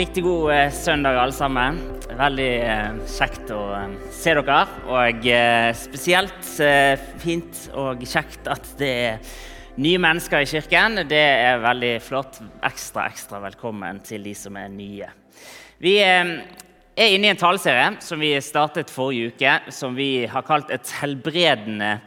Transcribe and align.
Riktig 0.00 0.22
god 0.24 0.52
eh, 0.52 0.70
søndag, 0.72 1.18
alle 1.20 1.34
sammen. 1.36 1.76
Veldig 2.16 2.52
eh, 2.64 3.00
kjekt 3.18 3.50
å 3.52 3.58
eh, 3.76 3.96
se 4.16 4.32
dere. 4.32 4.60
Og 4.88 5.26
spesielt 5.76 6.48
fint 7.20 7.58
og 7.76 8.00
kjekt 8.08 8.48
at 8.48 8.70
det 8.80 8.88
er 9.10 9.34
nye 9.76 10.00
mennesker 10.00 10.40
i 10.40 10.48
kirken. 10.48 11.02
Det 11.10 11.20
er 11.20 11.60
veldig 11.60 11.92
flott. 12.00 12.40
Ekstra, 12.64 13.10
ekstra 13.12 13.42
velkommen 13.44 14.00
til 14.06 14.24
de 14.24 14.32
som 14.32 14.56
er 14.56 14.72
nye. 14.72 15.10
Vi 15.84 15.98
er 16.00 16.32
inne 16.96 17.28
i 17.28 17.34
en 17.34 17.44
taleserie 17.44 17.92
som 18.00 18.24
vi 18.24 18.32
startet 18.40 18.94
forrige 18.94 19.34
uke, 19.34 19.58
som 19.68 19.92
vi 19.98 20.24
har 20.24 20.48
kalt 20.48 20.72
Et 20.72 20.96
helbredende 21.02 21.98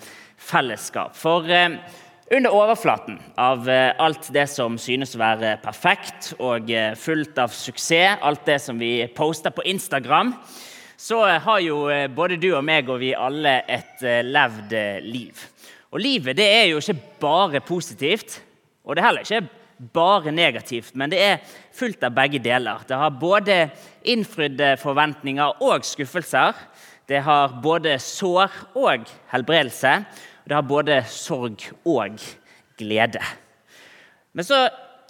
fellesskap. 0.42 1.14
For 1.14 1.46
under 2.34 2.54
overflaten 2.54 3.20
av 3.36 3.70
eh, 3.70 3.94
alt 4.02 4.30
det 4.34 4.48
som 4.50 4.78
synes 4.82 5.14
å 5.14 5.22
være 5.22 5.58
perfekt 5.62 6.32
og 6.42 6.72
eh, 6.74 6.96
fullt 6.98 7.38
av 7.38 7.54
suksess, 7.54 8.22
alt 8.26 8.46
det 8.48 8.58
som 8.64 8.80
vi 8.82 8.96
poster 9.14 9.54
på 9.54 9.66
Instagram, 9.70 10.34
så 10.98 11.20
eh, 11.28 11.42
har 11.46 11.60
jo 11.62 11.84
både 12.16 12.40
du 12.42 12.50
og 12.56 12.64
meg 12.66 12.90
og 12.90 13.04
vi 13.04 13.12
alle 13.14 13.60
et 13.70 14.02
levd 14.26 14.74
liv. 15.06 15.44
Og 15.94 16.02
livet 16.02 16.40
det 16.40 16.50
er 16.56 16.66
jo 16.72 16.82
ikke 16.82 17.20
bare 17.22 17.62
positivt, 17.62 18.40
og 18.82 18.96
det 18.96 19.04
er 19.04 19.10
heller 19.12 19.28
ikke 19.28 19.92
bare 19.94 20.34
negativt, 20.34 20.96
men 20.98 21.14
det 21.14 21.22
er 21.22 21.56
fullt 21.76 22.02
av 22.08 22.18
begge 22.18 22.42
deler. 22.42 22.82
Det 22.88 22.98
har 22.98 23.14
både 23.22 23.68
innfridde 24.10 24.74
forventninger 24.82 25.62
og 25.62 25.86
skuffelser. 25.86 26.58
Det 27.10 27.22
har 27.26 27.60
både 27.62 28.00
sår 28.02 28.62
og 28.80 29.10
helbredelse. 29.34 29.98
Det 30.44 30.56
har 30.56 30.66
både 30.68 31.02
sorg 31.08 31.64
og 31.88 32.20
glede. 32.78 33.22
Men 34.34 34.46
så 34.48 34.66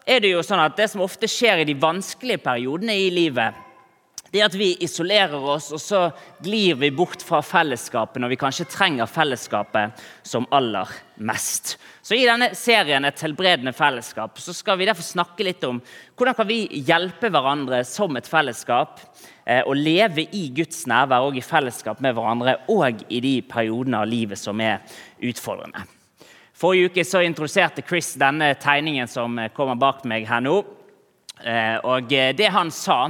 er 0.06 0.20
det 0.24 0.34
jo 0.34 0.44
sånn 0.46 0.62
at 0.62 0.76
det 0.78 0.90
som 0.92 1.04
ofte 1.06 1.30
skjer 1.32 1.64
i 1.64 1.68
de 1.68 1.78
vanskelige 1.80 2.44
periodene 2.44 2.96
i 3.06 3.10
livet, 3.14 3.56
det 4.34 4.42
er 4.42 4.48
at 4.48 4.56
vi 4.58 4.72
isolerer 4.82 5.44
oss, 5.46 5.68
og 5.76 5.78
så 5.78 6.00
glir 6.42 6.80
vi 6.82 6.90
bort 6.96 7.22
fra 7.22 7.38
fellesskapet 7.46 8.18
når 8.18 8.32
vi 8.32 8.40
kanskje 8.42 8.66
trenger 8.66 9.06
fellesskapet 9.06 10.02
som 10.26 10.48
aller 10.50 10.90
mest. 11.22 11.76
Så 12.02 12.18
I 12.18 12.26
denne 12.26 12.50
serien 12.58 13.06
Et 13.06 13.22
helbredende 13.22 13.76
fellesskap 13.78 14.42
så 14.42 14.56
skal 14.58 14.80
vi 14.80 14.88
derfor 14.90 15.06
snakke 15.06 15.46
litt 15.46 15.62
om 15.68 15.84
hvordan 16.18 16.40
kan 16.40 16.50
vi 16.50 16.66
hjelpe 16.82 17.30
hverandre 17.30 17.84
som 17.86 18.18
et 18.18 18.28
fellesskap 18.30 19.04
eh, 19.46 19.62
og 19.62 19.78
leve 19.78 20.26
i 20.26 20.48
Guds 20.50 20.88
nærvær 20.90 21.30
og 21.30 21.38
i 21.38 21.46
fellesskap 21.46 22.02
med 22.02 22.18
hverandre 22.18 22.58
og 22.74 23.06
i 23.14 23.22
de 23.22 23.38
periodene 23.46 24.02
av 24.02 24.10
livet 24.10 24.42
som 24.42 24.58
er 24.66 24.82
utfordrende. 25.22 25.86
Forrige 26.58 26.90
uke 26.90 27.06
så 27.06 27.22
introduserte 27.22 27.86
Chris 27.86 28.16
denne 28.18 28.56
tegningen 28.58 29.06
som 29.06 29.38
kommer 29.54 29.78
bak 29.78 30.02
meg 30.10 30.26
her 30.26 30.42
nå. 30.42 30.64
Eh, 31.44 31.78
og 31.86 32.10
Det 32.10 32.50
han 32.50 32.72
sa, 32.72 33.04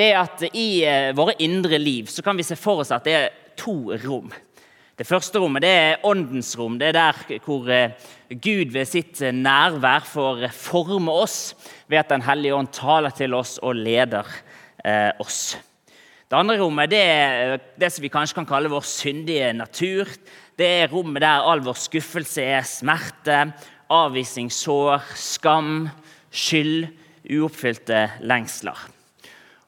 det 0.00 0.10
er 0.10 0.20
at 0.22 0.44
i 0.56 0.68
eh, 0.88 1.10
våre 1.16 1.36
indre 1.44 1.78
liv 1.80 2.08
så 2.08 2.24
kan 2.24 2.38
vi 2.38 2.46
se 2.46 2.56
for 2.58 2.80
oss 2.82 2.92
at 2.94 3.04
det 3.04 3.16
er 3.18 3.34
to 3.60 3.92
rom. 4.06 4.30
Det 5.00 5.06
første 5.08 5.40
rommet 5.40 5.64
det 5.64 5.70
er 5.72 6.02
åndens 6.04 6.52
rom. 6.60 6.74
Det 6.80 6.90
er 6.90 6.96
der 6.96 7.40
hvor 7.44 7.68
eh, 7.72 7.96
Gud 8.28 8.72
ved 8.74 8.88
sitt 8.88 9.20
nærvær 9.20 10.04
får 10.08 10.46
forme 10.52 11.12
oss 11.22 11.54
ved 11.88 12.02
at 12.02 12.12
Den 12.12 12.24
hellige 12.24 12.56
ånd 12.56 12.68
taler 12.72 13.12
til 13.16 13.34
oss 13.36 13.58
og 13.62 13.80
leder 13.80 14.28
eh, 14.84 15.10
oss. 15.20 15.58
Det 16.30 16.38
andre 16.38 16.60
rommet 16.60 16.92
det 16.92 17.00
er 17.00 17.56
det 17.80 17.90
som 17.90 18.04
vi 18.04 18.12
kanskje 18.12 18.38
kan 18.38 18.48
kalle 18.48 18.70
vår 18.70 18.84
syndige 18.86 19.50
natur. 19.56 20.06
Det 20.56 20.68
er 20.84 20.92
rommet 20.92 21.24
der 21.24 21.48
all 21.48 21.64
vår 21.64 21.80
skuffelse 21.80 22.44
er 22.44 22.68
smerte, 22.68 23.42
avvisning, 23.90 24.52
sår, 24.52 25.00
skam, 25.18 25.88
skyld, 26.30 26.86
uoppfylte 27.24 28.06
lengsler. 28.22 28.99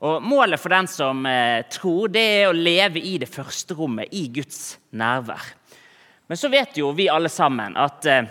Og 0.03 0.23
Målet 0.27 0.59
for 0.59 0.75
den 0.75 0.89
som 0.91 1.23
eh, 1.31 1.63
tror, 1.71 2.11
det 2.11 2.23
er 2.41 2.49
å 2.51 2.57
leve 2.57 2.99
i 2.99 3.15
det 3.23 3.29
første 3.31 3.77
rommet, 3.79 4.11
i 4.11 4.27
Guds 4.35 4.81
nærvær. 4.99 5.53
Men 6.27 6.39
så 6.41 6.51
vet 6.51 6.75
jo 6.81 6.91
vi 6.97 7.07
alle 7.13 7.31
sammen 7.31 7.77
at 7.79 8.09
eh, 8.11 8.27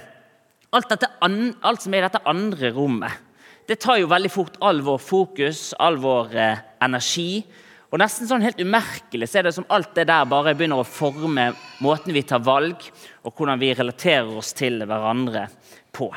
alt, 0.75 0.91
dette, 0.91 1.07
alt, 1.23 1.83
som 1.83 1.95
er 1.95 2.01
i 2.01 2.07
dette 2.09 2.23
andre 2.27 2.73
rommet, 2.75 3.29
det 3.69 3.79
tar 3.79 4.01
jo 4.01 4.11
veldig 4.11 4.31
fort 4.33 4.59
all 4.67 4.81
vår 4.83 4.99
fokus, 4.99 5.69
all 5.79 5.95
vår 6.01 6.35
eh, 6.35 6.63
energi. 6.83 7.43
Og 7.91 7.99
nesten 8.03 8.27
sånn 8.27 8.43
helt 8.43 8.59
umerkelig 8.59 9.29
så 9.31 9.39
er 9.39 9.47
det 9.47 9.55
som 9.55 9.67
alt 9.71 9.93
det 9.95 10.09
der 10.11 10.27
bare 10.27 10.51
begynner 10.57 10.83
å 10.83 10.87
forme 10.87 11.53
måten 11.83 12.11
vi 12.11 12.25
tar 12.27 12.43
valg, 12.43 12.83
og 13.23 13.31
hvordan 13.31 13.61
vi 13.63 13.71
relaterer 13.77 14.33
oss 14.43 14.51
til 14.59 14.83
hverandre 14.83 15.47
på. 15.95 16.11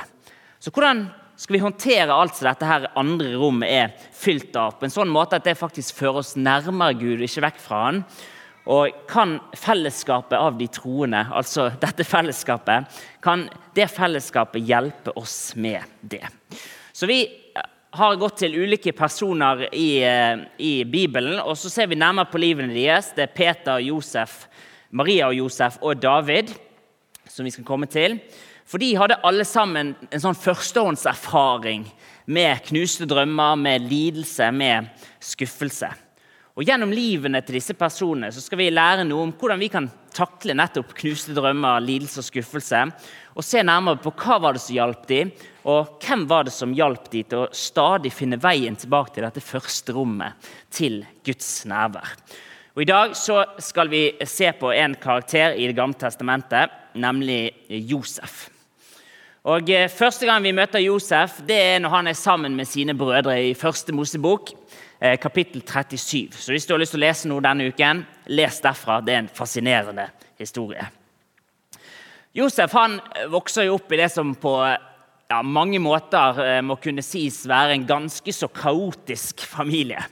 Så 0.58 0.74
hvordan 0.74 1.06
skal 1.36 1.56
vi 1.56 1.62
håndtere 1.62 2.14
alt 2.14 2.36
som 2.36 2.46
dette 2.48 2.68
her 2.68 2.86
andre 2.98 3.34
rommet 3.38 3.70
er 3.70 4.10
fylt 4.14 4.54
av, 4.56 4.76
på 4.78 4.86
en 4.86 4.94
sånn 4.94 5.10
måte 5.10 5.40
at 5.40 5.46
det 5.46 5.56
faktisk 5.58 5.98
fører 5.98 6.22
oss 6.22 6.36
nærmere 6.38 6.96
Gud, 7.00 7.24
ikke 7.24 7.44
vekk 7.48 7.60
fra 7.62 7.82
Han. 7.88 8.04
Og 8.70 9.02
kan 9.10 9.36
fellesskapet 9.60 10.38
av 10.38 10.54
de 10.56 10.70
troende, 10.72 11.20
altså 11.36 11.66
dette 11.82 12.06
fellesskapet, 12.08 12.88
kan 13.24 13.44
det 13.76 13.90
fellesskapet 13.92 14.64
hjelpe 14.64 15.12
oss 15.20 15.52
med 15.60 15.84
det? 16.00 16.24
Så 16.94 17.08
vi 17.10 17.18
har 17.94 18.16
gått 18.18 18.40
til 18.40 18.56
ulike 18.56 18.94
personer 18.96 19.66
i, 19.68 20.00
i 20.58 20.72
Bibelen, 20.88 21.36
og 21.42 21.58
så 21.60 21.70
ser 21.70 21.90
vi 21.90 21.98
nærmere 22.00 22.30
på 22.30 22.40
livene 22.40 22.72
deres. 22.72 23.12
Det 23.14 23.26
er 23.26 23.36
Peter, 23.36 23.82
Josef, 23.84 24.46
Maria 24.90 25.28
og 25.28 25.36
Josef 25.42 25.76
og 25.82 26.00
David, 26.00 26.54
som 27.28 27.44
vi 27.46 27.52
skal 27.52 27.66
komme 27.68 27.90
til. 27.90 28.16
For 28.64 28.80
de 28.80 28.94
hadde 28.96 29.20
alle 29.26 29.44
sammen 29.44 29.92
en 30.08 30.22
sånn 30.22 30.38
førstehåndserfaring 30.38 31.84
med 32.32 32.62
knuste 32.70 33.04
drømmer, 33.08 33.58
med 33.60 33.84
lidelse, 33.90 34.48
med 34.56 34.88
skuffelse. 35.20 35.90
Og 36.54 36.62
Gjennom 36.62 36.92
livene 36.94 37.40
til 37.42 37.58
disse 37.58 37.74
personene 37.74 38.30
så 38.32 38.40
skal 38.40 38.60
vi 38.60 38.70
lære 38.70 39.04
noe 39.08 39.26
om 39.26 39.32
hvordan 39.34 39.58
vi 39.58 39.68
kan 39.72 39.88
takle 40.14 40.54
nettopp 40.54 40.92
knuste 41.00 41.34
drømmer, 41.34 41.82
lidelse 41.82 42.22
og 42.22 42.28
skuffelse. 42.28 42.84
Og 43.34 43.42
se 43.42 43.64
nærmere 43.66 43.98
på 44.00 44.12
hva 44.14 44.38
var 44.38 44.54
det 44.54 44.62
som 44.62 44.76
hjalp 44.76 45.04
dem, 45.10 45.32
og 45.66 45.98
hvem 46.04 46.24
var 46.30 46.46
det 46.46 46.54
som 46.54 46.72
hjalp 46.76 47.10
dem 47.10 47.26
til 47.26 47.42
å 47.42 47.50
stadig 47.50 48.14
finne 48.14 48.38
veien 48.38 48.78
tilbake 48.78 49.16
til 49.16 49.26
dette 49.26 49.42
første 49.42 49.96
rommet, 49.96 50.38
til 50.70 51.02
Guds 51.26 51.50
nærvær. 51.66 52.14
Og 52.74 52.86
I 52.86 52.90
dag 52.90 53.18
så 53.18 53.42
skal 53.62 53.90
vi 53.90 54.06
se 54.26 54.54
på 54.58 54.72
en 54.74 54.94
karakter 54.98 55.58
i 55.58 55.66
Det 55.66 55.76
gamle 55.76 55.98
testamentet, 55.98 56.70
nemlig 56.94 57.50
Josef. 57.90 58.53
Og 59.44 59.68
eh, 59.68 59.90
Første 59.92 60.24
gang 60.24 60.40
vi 60.40 60.54
møter 60.56 60.80
Josef, 60.80 61.42
det 61.44 61.56
er 61.60 61.80
når 61.84 61.92
han 61.92 62.06
er 62.08 62.16
sammen 62.16 62.54
med 62.56 62.64
sine 62.64 62.94
brødre 62.96 63.34
i 63.44 63.50
første 63.52 63.92
Mosebok, 63.92 64.54
eh, 64.96 65.18
kapittel 65.20 65.60
37. 65.60 66.32
Så 66.32 66.52
hvis 66.54 66.64
du 66.64 66.72
har 66.72 66.80
lyst 66.80 66.94
til 66.96 67.02
å 67.02 67.04
lese 67.04 67.28
noe 67.28 67.44
denne 67.44 67.66
uken, 67.68 68.00
les 68.32 68.60
derfra. 68.64 69.02
Det 69.04 69.12
er 69.12 69.20
en 69.20 69.28
fascinerende 69.28 70.06
historie. 70.40 70.86
Josef 72.32 72.72
han 72.72 72.96
vokser 73.34 73.68
jo 73.68 73.74
opp 73.76 73.92
i 73.92 73.98
det 74.00 74.08
som 74.14 74.32
på 74.32 74.54
ja, 74.64 75.42
mange 75.44 75.82
måter 75.82 76.40
eh, 76.40 76.62
må 76.64 76.78
kunne 76.80 77.04
sies 77.04 77.42
være 77.44 77.76
en 77.76 77.84
ganske 77.84 78.32
så 78.32 78.48
kaotisk 78.48 79.44
familie. 79.44 80.06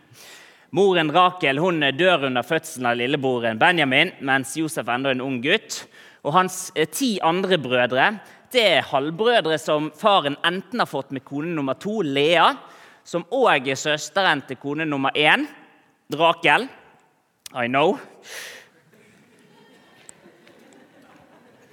Moren 0.77 1.09
Rakel 1.13 1.57
hun 1.61 1.81
dør 1.97 2.29
under 2.29 2.45
fødselen 2.45 2.91
av 2.93 3.01
lillebroren 3.01 3.57
Benjamin, 3.57 4.13
mens 4.21 4.53
Josef 4.61 4.93
enda 4.93 5.09
er 5.09 5.17
en 5.17 5.25
ung 5.25 5.41
gutt. 5.41 5.87
Og 6.23 6.37
hans 6.37 6.67
ti 6.93 7.17
andre 7.25 7.57
brødre 7.59 8.13
det 8.53 8.63
er 8.79 8.89
halvbrødre 8.91 9.59
som 9.61 9.91
faren 9.97 10.37
enten 10.45 10.83
har 10.83 10.89
fått 10.91 11.13
med 11.15 11.25
kone 11.25 11.55
nummer 11.57 11.79
to, 11.81 12.01
Lea, 12.05 12.51
som 13.05 13.25
òg 13.35 13.71
er 13.73 13.79
søsteren 13.79 14.45
til 14.47 14.61
kone 14.63 14.87
nummer 14.89 15.15
én, 15.17 15.47
Drakel. 16.13 16.69
I 17.53 17.69
know. 17.69 17.97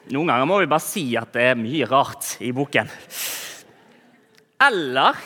Noen 0.09 0.31
ganger 0.31 0.47
må 0.49 0.59
vi 0.59 0.69
bare 0.71 0.83
si 0.83 1.03
at 1.19 1.31
det 1.35 1.51
er 1.51 1.59
mye 1.59 1.87
rart 1.87 2.33
i 2.43 2.49
boken. 2.55 2.89
Eller 4.65 5.19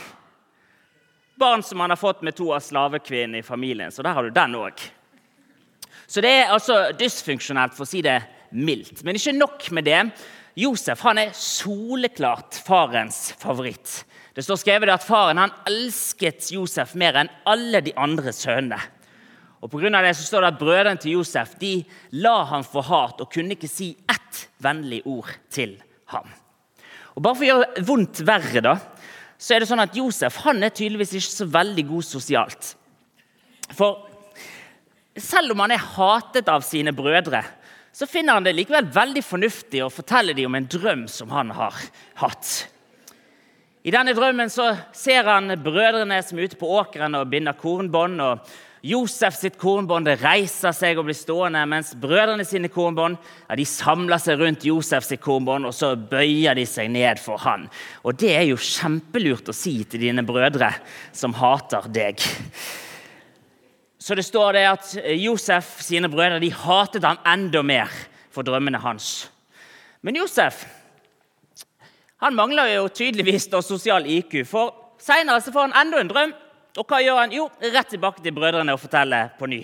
barn 1.39 1.63
som 1.65 1.79
han 1.79 1.93
har 1.93 1.99
fått 1.99 2.21
med 2.21 2.35
to 2.37 2.51
av 2.53 2.61
slavekvinnene 2.61 3.41
i 3.41 3.45
familien. 3.45 3.91
Så 3.91 4.03
der 4.05 4.13
har 4.13 4.27
du 4.27 4.33
den 4.33 4.57
òg. 4.59 4.83
Så 6.05 6.21
det 6.21 6.33
er 6.43 6.53
altså 6.53 6.91
dysfunksjonelt, 6.99 7.73
for 7.73 7.87
å 7.87 7.89
si 7.89 8.03
det 8.05 8.19
mildt. 8.53 9.01
Men 9.05 9.17
ikke 9.17 9.33
nok 9.37 9.69
med 9.73 9.87
det. 9.87 10.01
Josef 10.59 11.01
han 11.01 11.17
er 11.21 11.31
soleklart 11.37 12.59
farens 12.65 13.31
favoritt. 13.41 14.03
Det 14.33 14.43
står 14.45 14.59
skrevet 14.61 14.91
at 14.93 15.05
Faren 15.05 15.41
han 15.41 15.53
elsket 15.69 16.51
Josef 16.53 16.93
mer 16.97 17.17
enn 17.21 17.31
alle 17.49 17.81
de 17.85 17.93
andre 17.97 18.33
sønnene. 18.33 18.79
Og 19.63 19.71
på 19.71 19.79
grunn 19.79 19.95
av 19.95 20.03
det 20.03 20.15
så 20.17 20.25
står 20.27 20.43
det 20.43 20.51
at 20.51 20.59
Brødrene 20.59 20.99
til 20.99 21.15
Josef 21.15 21.53
de 21.61 21.75
la 22.19 22.41
ham 22.49 22.65
for 22.67 22.83
hat 22.83 23.21
og 23.23 23.31
kunne 23.31 23.55
ikke 23.55 23.69
si 23.71 23.93
ett 24.11 24.41
vennlig 24.61 24.99
ord 25.07 25.29
til 25.53 25.77
ham. 26.11 26.27
Og 27.15 27.23
Bare 27.23 27.37
for 27.37 27.45
å 27.45 27.51
gjøre 27.51 27.85
vondt 27.87 28.23
verre, 28.27 28.63
da, 28.65 28.73
så 29.37 29.55
er 29.55 29.63
det 29.63 29.69
sånn 29.69 29.83
at 29.83 29.95
Josef 29.95 30.41
han 30.43 30.65
er 30.65 30.73
tydeligvis 30.75 31.13
ikke 31.15 31.37
så 31.37 31.47
veldig 31.53 31.85
god 31.93 32.07
sosialt. 32.09 32.73
For 33.73 34.03
selv 35.15 35.53
om 35.53 35.63
han 35.63 35.75
er 35.75 35.89
hatet 35.95 36.49
av 36.51 36.65
sine 36.65 36.91
brødre, 36.95 37.43
så 37.93 38.07
finner 38.09 38.39
han 38.39 38.45
det 38.45 38.55
likevel 38.57 38.89
veldig 38.89 39.21
fornuftig 39.21 39.83
å 39.85 39.91
fortelle 39.93 40.33
dem 40.33 40.49
om 40.49 40.57
en 40.57 40.69
drøm 40.69 41.07
som 41.11 41.29
han 41.33 41.53
har 41.53 41.77
hatt. 42.23 42.53
I 43.83 43.91
denne 43.93 44.15
drømmen 44.17 44.49
så 44.49 44.71
ser 44.95 45.27
han 45.27 45.53
brødrene 45.61 46.17
som 46.25 46.39
er 46.39 46.47
ute 46.47 46.57
på 46.57 46.69
åkeren 46.79 47.19
og 47.19 47.29
binder 47.29 47.57
kornbånd. 47.59 48.21
og 48.23 48.53
Josef 48.83 49.37
sitt 49.37 49.55
kornbånd 49.59 50.09
reiser 50.19 50.73
seg 50.75 50.97
og 50.99 51.05
blir 51.07 51.15
stående, 51.15 51.61
mens 51.71 51.93
brødrene 51.95 52.43
sine 52.43 52.67
kornbånd 52.71 53.15
ja, 53.19 53.55
de 53.55 53.65
samler 53.67 54.19
seg 54.19 54.41
rundt 54.41 54.65
Josef 54.67 55.05
sitt 55.07 55.21
kornbånd, 55.23 55.69
og 55.69 55.75
så 55.75 55.93
bøyer 55.95 56.57
de 56.57 56.65
seg 56.67 56.89
ned 56.91 57.21
for 57.23 57.39
han. 57.45 57.69
Og 58.03 58.17
Det 58.19 58.33
er 58.35 58.47
jo 58.49 58.59
kjempelurt 58.59 59.53
å 59.53 59.55
si 59.55 59.77
til 59.87 60.03
dine 60.07 60.25
brødre 60.27 60.73
som 61.15 61.35
hater 61.37 61.87
deg. 61.95 62.25
Så 64.03 64.15
det 64.19 64.25
står 64.27 64.57
det 64.57 64.63
at 64.67 64.93
Josef 65.15 65.77
sine 65.85 66.09
brødre 66.11 66.41
de 66.43 66.49
hatet 66.51 67.05
ham 67.07 67.21
enda 67.23 67.61
mer 67.63 67.91
for 68.33 68.43
drømmene 68.43 68.81
hans. 68.83 69.29
Men 70.03 70.17
Josef 70.19 70.65
han 72.23 72.35
mangler 72.35 72.69
jo 72.71 72.87
tydeligvis 72.87 73.49
da 73.51 73.59
sosial 73.63 74.05
IQ, 74.07 74.45
for 74.47 74.95
seinere 74.99 75.43
får 75.43 75.65
han 75.67 75.77
enda 75.81 75.99
en 75.99 76.11
drøm. 76.11 76.33
Og 76.79 76.87
hva 76.87 77.01
gjør 77.03 77.19
han? 77.19 77.33
Jo, 77.35 77.49
rett 77.73 77.91
tilbake 77.91 78.23
til 78.23 78.35
brødrene 78.35 78.73
og 78.73 78.79
forteller 78.79 79.33
på 79.39 79.47
ny. 79.51 79.59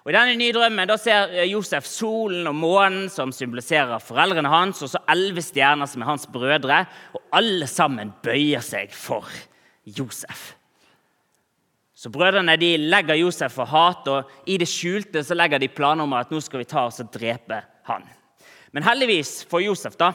Og 0.00 0.12
I 0.12 0.14
denne 0.16 0.36
nye 0.38 0.54
drømmen 0.54 0.88
da 0.88 0.96
ser 0.98 1.34
Josef 1.50 1.86
solen 1.90 2.46
og 2.48 2.54
månen, 2.56 3.10
som 3.12 3.34
symboliserer 3.34 3.98
foreldrene 4.02 4.50
hans, 4.50 4.80
og 4.86 4.92
så 4.92 5.02
elleve 5.12 5.42
stjerner, 5.44 5.90
som 5.90 6.02
er 6.02 6.10
hans 6.12 6.30
brødre. 6.30 6.84
Og 7.12 7.26
alle 7.36 7.68
sammen 7.70 8.14
bøyer 8.24 8.64
seg 8.64 8.94
for 8.94 9.28
Josef. 9.84 10.54
Så 12.00 12.08
Brødrene 12.08 12.54
de 12.56 12.78
legger 12.80 13.18
Josef 13.20 13.52
for 13.58 13.68
hat, 13.68 14.06
og 14.08 14.48
i 14.48 14.56
det 14.56 14.70
skjulte 14.70 15.20
så 15.20 15.36
legger 15.36 15.60
de 15.60 15.68
planer 15.68 16.06
om 16.06 16.14
at 16.16 16.30
nå 16.32 16.38
skal 16.40 16.62
vi 16.62 16.68
ta 16.70 16.86
oss 16.88 17.02
og 17.02 17.10
drepe 17.12 17.58
han. 17.90 18.06
Men 18.72 18.86
heldigvis 18.86 19.42
for 19.50 19.60
Josef 19.60 19.98
da, 20.00 20.14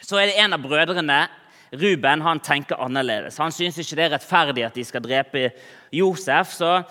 så 0.00 0.16
er 0.16 0.30
det 0.30 0.38
en 0.40 0.56
av 0.56 0.62
brødrene, 0.64 1.26
Ruben, 1.74 2.22
han 2.22 2.38
tenker 2.38 2.78
annerledes. 2.78 3.36
Han 3.42 3.52
syns 3.52 3.80
ikke 3.82 3.96
det 3.98 4.04
er 4.04 4.12
rettferdig 4.12 4.62
at 4.62 4.76
de 4.78 4.84
skal 4.86 5.02
drepe 5.02 5.48
Josef. 5.92 6.52
så 6.54 6.84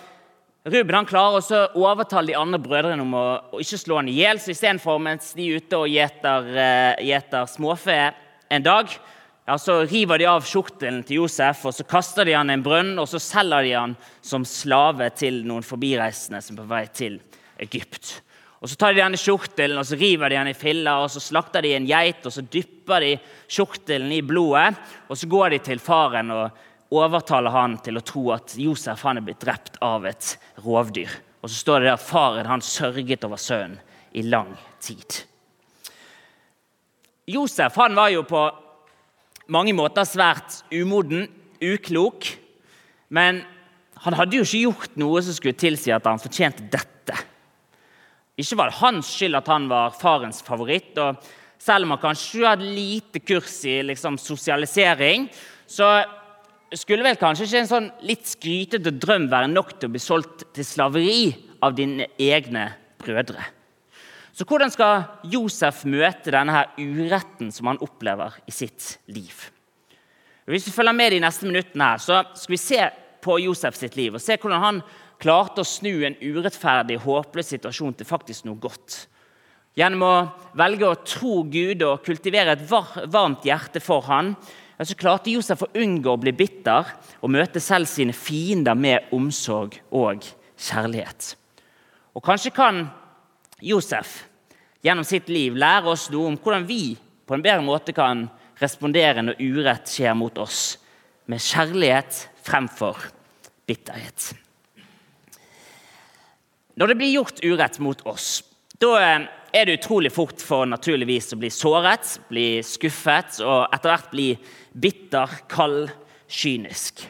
Ruben 0.68 0.98
han 0.98 1.08
klarer 1.08 1.38
også 1.38 1.62
å 1.72 1.86
overtale 1.88 2.30
de 2.30 2.36
andre 2.36 2.60
brødrene 2.60 3.02
om 3.02 3.16
å, 3.16 3.24
å 3.56 3.62
ikke 3.64 3.80
slå 3.80 3.98
han 4.02 4.10
i 4.12 4.18
hjel. 4.18 4.38
Så 4.38 4.52
istedenfor, 4.52 5.00
mens 5.00 5.32
de 5.34 5.48
er 5.48 5.64
ute 5.64 5.80
og 5.80 5.88
gjeter, 5.88 7.40
uh, 7.40 7.48
småfe 7.48 7.96
en 8.52 8.66
dag, 8.66 8.92
ja, 9.46 9.58
så 9.58 9.80
river 9.84 10.18
de 10.18 10.26
av 10.28 10.44
skjortelen 10.48 11.02
til 11.04 11.22
Josef 11.22 11.66
og 11.68 11.74
så 11.76 11.84
kaster 11.88 12.24
de 12.24 12.36
han 12.36 12.50
i 12.50 12.56
en 12.56 12.64
brønn 12.64 12.94
og 13.00 13.08
så 13.10 13.20
selger 13.20 13.66
de 13.66 13.74
han 13.76 13.96
som 14.24 14.46
slave 14.48 15.10
til 15.18 15.42
noen 15.48 15.66
forbireisende 15.66 16.40
som 16.44 16.56
er 16.56 16.62
på 16.62 16.70
vei 16.70 16.84
til 16.96 17.18
Egypt. 17.60 18.20
Og 18.64 18.70
Så 18.70 18.78
tar 18.80 18.94
de 18.94 19.02
denne 19.02 19.20
skjortelen 19.20 19.76
og 19.76 19.84
så 19.84 19.98
river 20.00 20.32
de 20.32 20.38
den 20.38 20.48
i 20.48 20.56
filler, 20.56 21.02
og 21.04 21.10
så 21.12 21.20
slakter 21.20 21.60
de 21.60 21.74
en 21.76 21.84
geit 21.84 22.24
og 22.24 22.32
så 22.32 22.40
dypper 22.40 23.04
de 23.04 23.10
skjortelen 23.44 24.12
i 24.16 24.22
blodet. 24.24 24.72
og 25.08 25.18
Så 25.20 25.28
går 25.28 25.52
de 25.52 25.58
til 25.66 25.82
faren 25.84 26.32
og 26.32 26.94
overtaler 26.94 27.52
han 27.52 27.76
til 27.84 28.00
å 28.00 28.04
tro 28.06 28.30
at 28.32 28.56
Josef 28.56 29.04
han 29.04 29.20
er 29.20 29.26
blitt 29.26 29.44
drept 29.44 29.76
av 29.84 30.06
et 30.08 30.38
rovdyr. 30.64 31.12
Og 31.42 31.50
Så 31.50 31.60
står 31.60 31.84
det 31.84 31.90
der 31.90 32.00
faren 32.00 32.48
han 32.48 32.64
sørget 32.64 33.28
over 33.28 33.36
sønnen 33.36 33.76
i 34.16 34.22
lang 34.22 34.56
tid. 34.80 35.20
Josef 37.28 37.76
han 37.76 37.96
var 37.96 38.08
jo 38.14 38.24
på 38.24 38.46
mange 39.52 39.74
måter 39.76 40.06
svært 40.08 40.62
umoden, 40.72 41.28
uklok. 41.64 42.28
Men 43.14 43.42
han 44.04 44.16
hadde 44.18 44.38
jo 44.38 44.44
ikke 44.46 44.64
gjort 44.66 44.98
noe 45.00 45.22
som 45.24 45.36
skulle 45.36 45.58
tilsi 45.58 45.92
at 45.94 46.06
han 46.08 46.20
fortjente 46.20 46.66
dette. 46.72 47.16
Ikke 48.40 48.58
var 48.58 48.70
det 48.70 48.80
hans 48.80 49.12
skyld 49.14 49.38
at 49.38 49.48
han 49.52 49.68
var 49.70 49.94
farens 49.94 50.42
favoritt. 50.44 50.98
og 50.98 51.22
Selv 51.60 51.86
om 51.86 51.94
han 51.94 52.02
kanskje 52.02 52.46
hadde 52.48 52.74
lite 52.74 53.22
kurs 53.22 53.60
i 53.70 53.78
liksom, 53.86 54.18
sosialisering, 54.18 55.28
så 55.66 56.02
skulle 56.74 57.06
vel 57.06 57.18
kanskje 57.20 57.46
ikke 57.46 57.60
en 57.62 57.70
sånn 57.70 57.90
litt 58.06 58.26
skrytete 58.26 58.92
drøm 58.98 59.28
være 59.30 59.52
nok 59.52 59.76
til 59.76 59.88
å 59.88 59.94
bli 59.94 60.02
solgt 60.02 60.48
til 60.56 60.66
slaveri 60.66 61.28
av 61.62 61.76
dine 61.78 62.10
egne 62.18 62.72
brødre. 63.00 63.53
Så 64.34 64.42
hvordan 64.50 64.72
skal 64.72 65.04
Josef 65.30 65.84
møte 65.86 66.32
denne 66.34 66.56
her 66.56 66.72
uretten 66.80 67.52
som 67.54 67.68
han 67.70 67.78
opplever 67.84 68.34
i 68.50 68.54
sitt 68.54 68.96
liv? 69.06 69.44
Hvis 70.50 70.66
vi 70.66 70.74
følger 70.74 70.96
med 70.96 71.14
de 71.14 71.20
neste 71.22 71.46
minuttene, 71.46 71.92
her, 71.92 72.02
så 72.02 72.24
skal 72.34 72.52
vi 72.52 72.60
se 72.60 72.80
på 73.22 73.38
Josef 73.44 73.78
sitt 73.78 73.94
liv 73.96 74.16
og 74.16 74.22
se 74.22 74.34
hvordan 74.36 74.60
han 74.60 74.80
klarte 75.22 75.62
å 75.62 75.68
snu 75.68 76.02
en 76.04 76.18
urettferdig, 76.18 76.98
håpløs 77.04 77.52
situasjon 77.54 77.94
til 77.96 78.08
faktisk 78.08 78.48
noe 78.48 78.58
godt. 78.60 79.04
Gjennom 79.78 80.02
å 80.06 80.16
velge 80.58 80.90
å 80.90 80.98
tro 81.06 81.36
Gud 81.50 81.86
og 81.86 82.02
kultivere 82.04 82.56
et 82.58 82.66
varmt 82.66 83.46
hjerte 83.46 83.80
for 83.82 84.04
han, 84.10 84.34
så 84.82 84.98
klarte 84.98 85.32
Josef 85.32 85.62
å 85.62 85.70
unngå 85.78 86.10
å 86.10 86.20
bli 86.20 86.34
bitter 86.34 86.90
og 87.22 87.32
møte 87.32 87.62
selv 87.62 87.86
sine 87.88 88.12
fiender 88.12 88.74
med 88.74 89.14
omsorg 89.14 89.78
og 89.94 90.26
kjærlighet. 90.58 91.32
Og 92.18 92.22
Kanskje 92.26 92.52
kan 92.54 92.84
Josef 93.64 94.22
gjennom 94.84 95.06
sitt 95.08 95.30
liv 95.32 95.56
lære 95.56 95.94
oss 95.94 96.10
noe 96.12 96.28
om 96.28 96.38
hvordan 96.38 96.66
vi 96.68 96.94
på 97.24 97.36
en 97.36 97.44
bedre 97.44 97.64
måte 97.64 97.94
kan 97.96 98.26
respondere 98.60 99.24
når 99.24 99.40
urett 99.40 99.90
skjer 99.90 100.14
mot 100.16 100.36
oss, 100.38 100.76
med 101.26 101.40
kjærlighet 101.40 102.18
fremfor 102.44 103.00
bitterhet. 103.66 104.34
Når 106.76 106.90
det 106.90 106.98
blir 107.00 107.14
gjort 107.14 107.40
urett 107.44 107.78
mot 107.80 108.00
oss, 108.10 108.42
da 108.82 108.92
eh, 109.00 109.26
er 109.54 109.66
det 109.66 109.78
utrolig 109.78 110.10
fort 110.12 110.42
for 110.42 110.66
naturligvis 110.68 111.32
å 111.32 111.40
bli 111.40 111.50
såret, 111.54 112.16
bli 112.28 112.48
skuffet 112.66 113.40
og 113.46 113.68
etter 113.72 113.92
hvert 113.92 114.10
bli 114.12 114.28
bitter, 114.74 115.38
kald, 115.48 115.92
kynisk. 116.26 117.06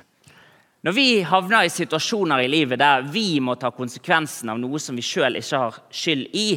Når 0.85 0.93
vi 0.93 1.23
havner 1.25 1.65
i 1.65 1.73
situasjoner 1.73 2.43
i 2.45 2.49
livet 2.53 2.77
der 2.83 3.07
vi 3.09 3.39
må 3.41 3.55
ta 3.57 3.71
konsekvensen 3.73 4.51
av 4.53 4.59
noe 4.61 4.77
som 4.83 4.99
vi 4.99 5.05
sjøl 5.05 5.39
ikke 5.41 5.61
har 5.63 5.79
skyld 5.89 6.37
i, 6.37 6.49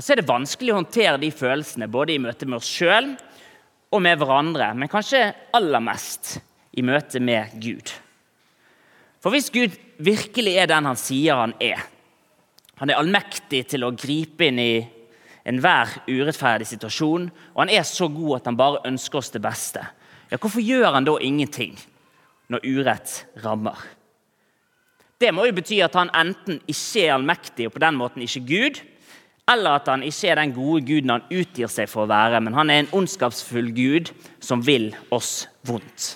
så 0.00 0.14
er 0.14 0.22
det 0.22 0.30
vanskelig 0.30 0.72
å 0.72 0.78
håndtere 0.78 1.20
de 1.20 1.28
følelsene 1.28 1.90
både 1.92 2.14
i 2.14 2.22
møte 2.24 2.48
med 2.48 2.56
oss 2.62 2.70
sjøl 2.72 3.12
og 3.92 4.00
med 4.02 4.16
hverandre, 4.18 4.70
men 4.74 4.90
kanskje 4.90 5.28
aller 5.54 5.84
mest 5.84 6.38
i 6.72 6.82
møte 6.82 7.20
med 7.20 7.52
Gud. 7.60 7.92
For 9.20 9.30
hvis 9.30 9.52
Gud 9.52 9.76
virkelig 10.02 10.56
er 10.58 10.72
den 10.72 10.88
han 10.88 10.98
sier 10.98 11.44
han 11.44 11.54
er, 11.62 11.84
han 12.80 12.90
er 12.90 12.98
allmektig 12.98 13.66
til 13.70 13.84
å 13.84 13.92
gripe 13.94 14.48
inn 14.48 14.58
i 14.58 14.72
enhver 15.44 15.92
urettferdig 16.08 16.66
situasjon. 16.66 17.28
Og 17.54 17.60
han 17.60 17.70
er 17.70 17.84
så 17.86 18.08
god 18.10 18.40
at 18.40 18.48
han 18.50 18.58
bare 18.58 18.82
ønsker 18.88 19.20
oss 19.20 19.30
det 19.30 19.44
beste. 19.44 19.84
Ja, 20.32 20.40
Hvorfor 20.40 20.64
gjør 20.64 20.96
han 20.96 21.06
da 21.06 21.14
ingenting 21.22 21.76
når 22.52 22.64
urett 22.66 23.20
rammer? 23.44 23.78
Det 25.20 25.30
må 25.32 25.46
jo 25.46 25.54
bety 25.56 25.78
at 25.84 25.94
han 25.96 26.10
enten 26.16 26.58
ikke 26.66 27.06
er 27.06 27.14
allmektig 27.14 27.68
og 27.68 27.76
på 27.76 27.84
den 27.84 27.96
måten 27.96 28.24
ikke 28.24 28.44
Gud, 28.48 28.82
eller 29.50 29.78
at 29.78 29.88
han 29.92 30.02
ikke 30.04 30.32
er 30.32 30.40
den 30.40 30.52
gode 30.56 30.82
guden 30.88 31.12
han 31.12 31.24
utgir 31.28 31.70
seg 31.70 31.88
for 31.92 32.04
å 32.04 32.10
være, 32.10 32.40
men 32.44 32.56
han 32.56 32.72
er 32.72 32.82
en 32.82 32.92
ondskapsfull 32.96 33.70
gud 33.76 34.12
som 34.40 34.64
vil 34.64 34.90
oss 35.12 35.44
vondt. 35.68 36.14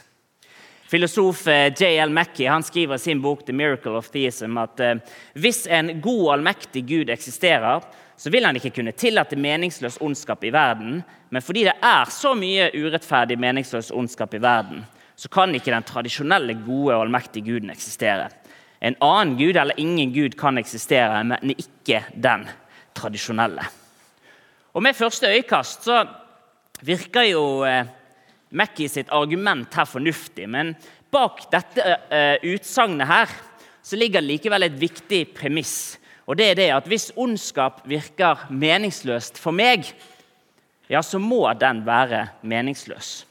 Filosof 0.89 1.43
eh, 1.53 1.69
J.L. 1.77 2.09
Mackey 2.17 2.47
han 2.49 2.65
skriver 2.65 2.97
i 2.97 3.03
sin 3.03 3.21
bok 3.21 3.43
'The 3.45 3.53
Miracle 3.53 3.99
of 3.99 4.09
Theism' 4.09 4.57
at 4.57 4.81
eh, 4.81 5.01
hvis 5.37 5.67
en 5.69 6.01
god, 6.01 6.39
allmektig 6.39 6.87
Gud 6.89 7.11
eksisterer, 7.13 7.85
så 8.17 8.31
vil 8.33 8.49
han 8.49 8.57
ikke 8.57 8.73
kunne 8.81 8.97
tillate 8.97 9.37
meningsløs 9.37 10.01
ondskap 10.01 10.45
i 10.45 10.53
verden. 10.53 11.03
Men 11.31 11.45
fordi 11.45 11.67
det 11.69 11.77
er 11.85 12.09
så 12.11 12.33
mye 12.35 12.71
urettferdig 12.73 13.37
meningsløs 13.39 13.93
ondskap 13.93 14.33
i 14.35 14.41
verden, 14.43 14.87
så 15.19 15.31
kan 15.33 15.55
ikke 15.55 15.73
den 15.75 15.87
tradisjonelle, 15.87 16.55
gode 16.63 16.95
og 16.95 17.03
allmektige 17.09 17.51
guden 17.51 17.73
eksistere. 17.75 18.29
En 18.79 18.95
annen 19.03 19.35
gud 19.41 19.57
eller 19.59 19.79
ingen 19.83 20.13
gud 20.15 20.37
kan 20.39 20.61
eksistere, 20.61 21.25
men 21.27 21.55
ikke 21.57 22.05
den 22.15 22.47
tradisjonelle. 22.95 23.65
Og 24.75 24.83
Med 24.83 24.95
første 24.95 25.27
øyekast 25.27 25.89
så 25.89 26.05
virker 26.87 27.27
jo 27.27 27.65
eh, 27.67 27.87
Mackie 28.51 28.89
sitt 28.89 29.11
argument 29.11 29.75
her 29.75 29.85
fornuftig, 29.85 30.47
men 30.49 30.73
bak 31.13 31.43
dette 31.53 31.85
uh, 31.85 32.37
utsagnet 32.49 33.09
her 33.09 33.33
så 33.85 33.97
ligger 33.97 34.25
likevel 34.25 34.65
et 34.65 34.79
viktig 34.81 35.23
premiss. 35.37 35.99
Og 36.29 36.37
det 36.37 36.51
er 36.51 36.57
det 36.57 36.69
at 36.73 36.89
Hvis 36.89 37.11
ondskap 37.17 37.83
virker 37.89 38.47
meningsløst 38.49 39.41
for 39.41 39.53
meg, 39.53 39.89
ja, 40.89 41.03
så 41.03 41.21
må 41.21 41.45
den 41.61 41.85
være 41.85 42.27
meningsløs. 42.41 43.28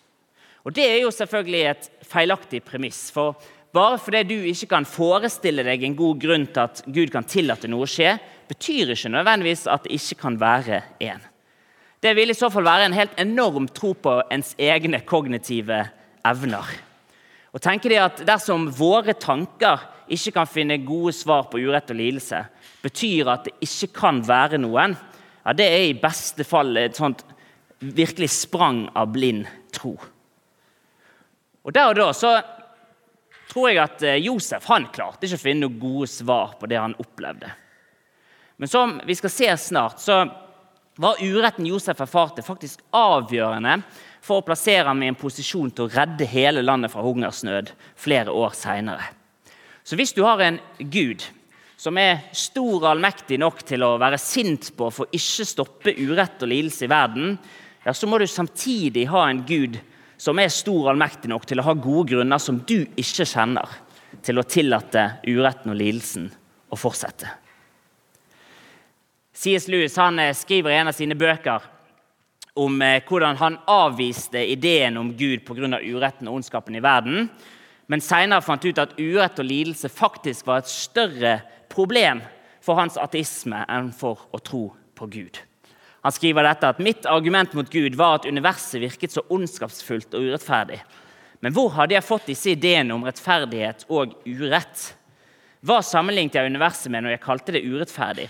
Og 0.67 0.73
Det 0.75 0.83
er 0.83 0.97
jo 0.99 1.11
selvfølgelig 1.15 1.61
et 1.63 1.85
feilaktig 2.03 2.59
premiss. 2.67 3.07
For 3.15 3.37
bare 3.71 3.99
fordi 3.99 4.23
du 4.27 4.35
ikke 4.49 4.67
kan 4.73 4.87
forestille 4.87 5.63
deg 5.63 5.83
en 5.83 5.95
god 5.95 6.19
grunn 6.19 6.47
til 6.51 6.63
at 6.65 6.81
Gud 6.83 7.11
kan 7.13 7.27
tillate 7.27 7.69
noe 7.71 7.85
å 7.85 7.89
skje, 7.89 8.17
betyr 8.49 8.91
ikke 8.91 9.13
nødvendigvis 9.13 9.63
at 9.71 9.85
det 9.85 9.95
ikke 9.95 10.17
kan 10.25 10.39
være 10.41 10.81
en. 11.07 11.23
Det 12.03 12.11
vil 12.19 12.33
i 12.33 12.37
så 12.37 12.49
fall 12.51 12.67
være 12.67 12.89
en 12.89 12.97
helt 12.97 13.15
enorm 13.19 13.69
tro 13.71 13.93
på 13.95 14.17
ens 14.31 14.51
egne 14.59 14.99
kognitive 15.07 15.79
evner. 16.27 16.73
Og 17.55 17.63
tenke 17.63 17.89
det 17.89 18.01
at 18.03 18.19
Dersom 18.27 18.67
våre 18.75 19.15
tanker 19.17 19.87
ikke 20.11 20.35
kan 20.35 20.51
finne 20.51 20.77
gode 20.83 21.15
svar 21.15 21.47
på 21.47 21.63
urett 21.63 21.95
og 21.95 21.99
lidelse, 21.99 22.43
betyr 22.83 23.31
at 23.31 23.47
det 23.47 23.55
ikke 23.63 23.93
kan 24.03 24.19
være 24.27 24.59
noen, 24.59 24.99
ja, 25.47 25.55
det 25.55 25.71
er 25.71 25.87
i 25.87 25.97
beste 25.97 26.43
fall 26.47 26.75
et 26.77 26.99
sånt 26.99 27.23
virkelig 27.79 28.29
sprang 28.35 28.85
av 28.95 29.09
blind 29.15 29.47
tro. 29.71 29.95
Og 31.67 31.73
Der 31.75 31.89
og 31.91 31.97
da 31.99 32.11
så 32.15 32.31
tror 33.51 33.69
jeg 33.69 33.79
at 33.83 34.03
eh, 34.07 34.21
Josef 34.23 34.67
han 34.71 34.87
klarte 34.93 35.27
ikke 35.27 35.39
å 35.39 35.41
finne 35.41 35.65
noen 35.65 35.79
gode 35.81 36.07
svar 36.11 36.55
på 36.59 36.67
det 36.71 36.79
han 36.79 36.95
opplevde. 36.99 37.49
Men 38.57 38.71
som 38.71 38.95
vi 39.05 39.15
skal 39.19 39.33
se 39.33 39.49
snart, 39.67 39.99
så 39.99 40.21
var 40.97 41.19
uretten 41.21 41.67
Josef 41.67 41.99
erfarte, 42.01 42.41
faktisk 42.41 42.81
avgjørende 42.95 43.81
for 44.23 44.39
å 44.39 44.45
plassere 44.47 44.87
ham 44.87 45.03
i 45.03 45.09
en 45.11 45.19
posisjon 45.19 45.69
til 45.75 45.85
å 45.85 45.91
redde 45.93 46.25
hele 46.31 46.63
landet 46.63 46.91
fra 46.93 47.03
hungersnød 47.05 47.73
flere 47.99 48.33
år 48.33 48.55
seinere. 48.57 49.11
Så 49.83 49.99
hvis 49.99 50.15
du 50.15 50.23
har 50.25 50.41
en 50.43 50.57
gud 50.79 51.23
som 51.77 51.99
er 52.01 52.25
stor 52.35 52.79
og 52.79 52.89
allmektig 52.95 53.37
nok 53.39 53.61
til 53.67 53.85
å 53.85 53.97
være 54.01 54.17
sint 54.19 54.71
på 54.79 54.89
for 54.91 55.13
ikke 55.13 55.45
stoppe 55.45 55.93
urett 55.99 56.41
og 56.41 56.49
lidelse 56.49 56.87
i 56.87 56.91
verden, 56.91 57.37
ja, 57.85 57.93
så 57.93 58.09
må 58.09 58.17
du 58.19 58.25
samtidig 58.27 59.05
ha 59.11 59.27
en 59.27 59.43
gud 59.47 59.77
som 60.17 60.39
er 60.41 60.53
stor 60.53 60.83
og 60.83 60.91
allmektig 60.93 61.29
nok 61.31 61.45
til 61.47 61.61
å 61.61 61.67
ha 61.67 61.75
gode 61.77 62.11
grunner 62.13 62.41
som 62.41 62.59
du 62.65 62.79
ikke 62.97 63.25
kjenner, 63.27 63.69
til 64.25 64.39
å 64.39 64.45
tillate 64.47 65.03
uretten 65.27 65.73
og 65.73 65.77
lidelsen 65.77 66.29
å 66.73 66.79
fortsette. 66.79 67.29
C.S. 69.37 69.67
Lewis 69.69 69.97
eh, 69.97 70.33
skriver 70.33 70.73
i 70.73 70.79
en 70.79 70.89
av 70.89 70.95
sine 70.97 71.15
bøker 71.15 71.61
om 72.57 72.81
eh, 72.81 73.03
hvordan 73.05 73.37
han 73.37 73.59
avviste 73.69 74.41
ideen 74.41 74.97
om 74.97 75.11
Gud 75.17 75.45
pga. 75.45 75.77
uretten 75.77 76.27
og 76.27 76.39
ondskapen 76.39 76.75
i 76.75 76.81
verden, 76.81 77.29
men 77.87 78.01
senere 78.01 78.41
fant 78.41 78.65
ut 78.65 78.81
at 78.81 78.97
urett 78.97 79.39
og 79.39 79.45
lidelse 79.45 79.89
faktisk 79.93 80.47
var 80.47 80.63
et 80.63 80.71
større 80.71 81.35
problem 81.69 82.23
for 82.59 82.79
hans 82.81 82.97
ateisme 82.97 83.61
enn 83.69 83.93
for 83.95 84.25
å 84.33 84.41
tro 84.41 84.63
på 84.97 85.07
Gud. 85.07 85.37
Han 86.07 86.13
skriver 86.15 86.45
dette 86.47 86.69
at 86.71 86.77
mitt 86.79 87.03
argument 87.11 87.51
mot 87.51 87.67
Gud 87.67 87.95
var 87.99 88.13
at 88.15 88.25
universet 88.25 88.79
virket 88.79 89.11
så 89.11 89.25
ondskapsfullt 89.27 90.13
og 90.15 90.29
urettferdig. 90.29 90.77
Men 91.43 91.51
hvor 91.51 91.73
hadde 91.75 91.97
jeg 91.97 92.07
fått 92.07 92.29
disse 92.29 92.53
ideene 92.53 92.95
om 92.95 93.03
rettferdighet 93.03 93.83
og 93.91 94.13
urett? 94.23 94.85
Hva 95.67 95.81
sammenlignet 95.83 96.37
jeg 96.39 96.53
universet 96.53 96.93
med 96.93 97.03
når 97.03 97.17
jeg 97.17 97.23
kalte 97.25 97.57
det 97.57 97.63
urettferdig? 97.67 98.29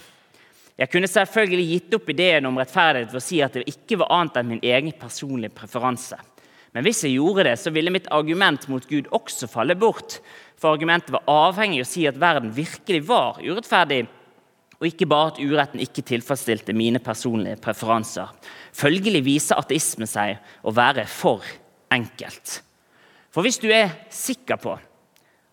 Jeg 0.81 0.89
kunne 0.89 1.11
selvfølgelig 1.11 1.67
gitt 1.69 1.93
opp 1.99 2.09
ideen 2.15 2.49
om 2.49 2.57
rettferdighet 2.57 3.13
ved 3.13 3.21
å 3.21 3.27
si 3.27 3.43
at 3.45 3.61
det 3.61 3.69
ikke 3.69 4.01
var 4.01 4.09
annet 4.15 4.41
enn 4.41 4.51
min 4.55 4.65
egen 4.73 4.97
personlige 4.97 5.53
preferanse. 5.61 6.17
Men 6.73 6.81
hvis 6.81 7.05
jeg 7.05 7.19
gjorde 7.19 7.45
det, 7.45 7.59
så 7.61 7.69
ville 7.77 7.93
mitt 7.93 8.09
argument 8.09 8.65
mot 8.73 8.89
Gud 8.89 9.13
også 9.13 9.45
falle 9.53 9.77
bort. 9.77 10.17
For 10.57 10.73
argumentet 10.73 11.13
var 11.13 11.29
avhengig 11.29 11.83
av 11.83 11.85
å 11.85 11.93
si 11.93 12.09
at 12.09 12.17
verden 12.25 12.49
virkelig 12.57 13.05
var 13.05 13.37
urettferdig, 13.37 14.07
og 14.77 14.85
ikke 14.85 15.07
bare 15.09 15.31
at 15.33 15.39
uretten 15.41 15.81
ikke 15.81 16.05
tilfredsstilte 16.05 16.75
mine 16.77 17.01
personlige 17.01 17.57
preferanser. 17.61 18.29
Følgelig 18.77 19.23
viser 19.25 19.57
ateisme 19.57 20.05
seg 20.09 20.37
å 20.61 20.73
være 20.75 21.07
for 21.09 21.45
enkelt. 21.93 22.59
For 23.33 23.45
hvis 23.45 23.59
du 23.61 23.69
er 23.73 23.95
sikker 24.13 24.59
på 24.61 24.75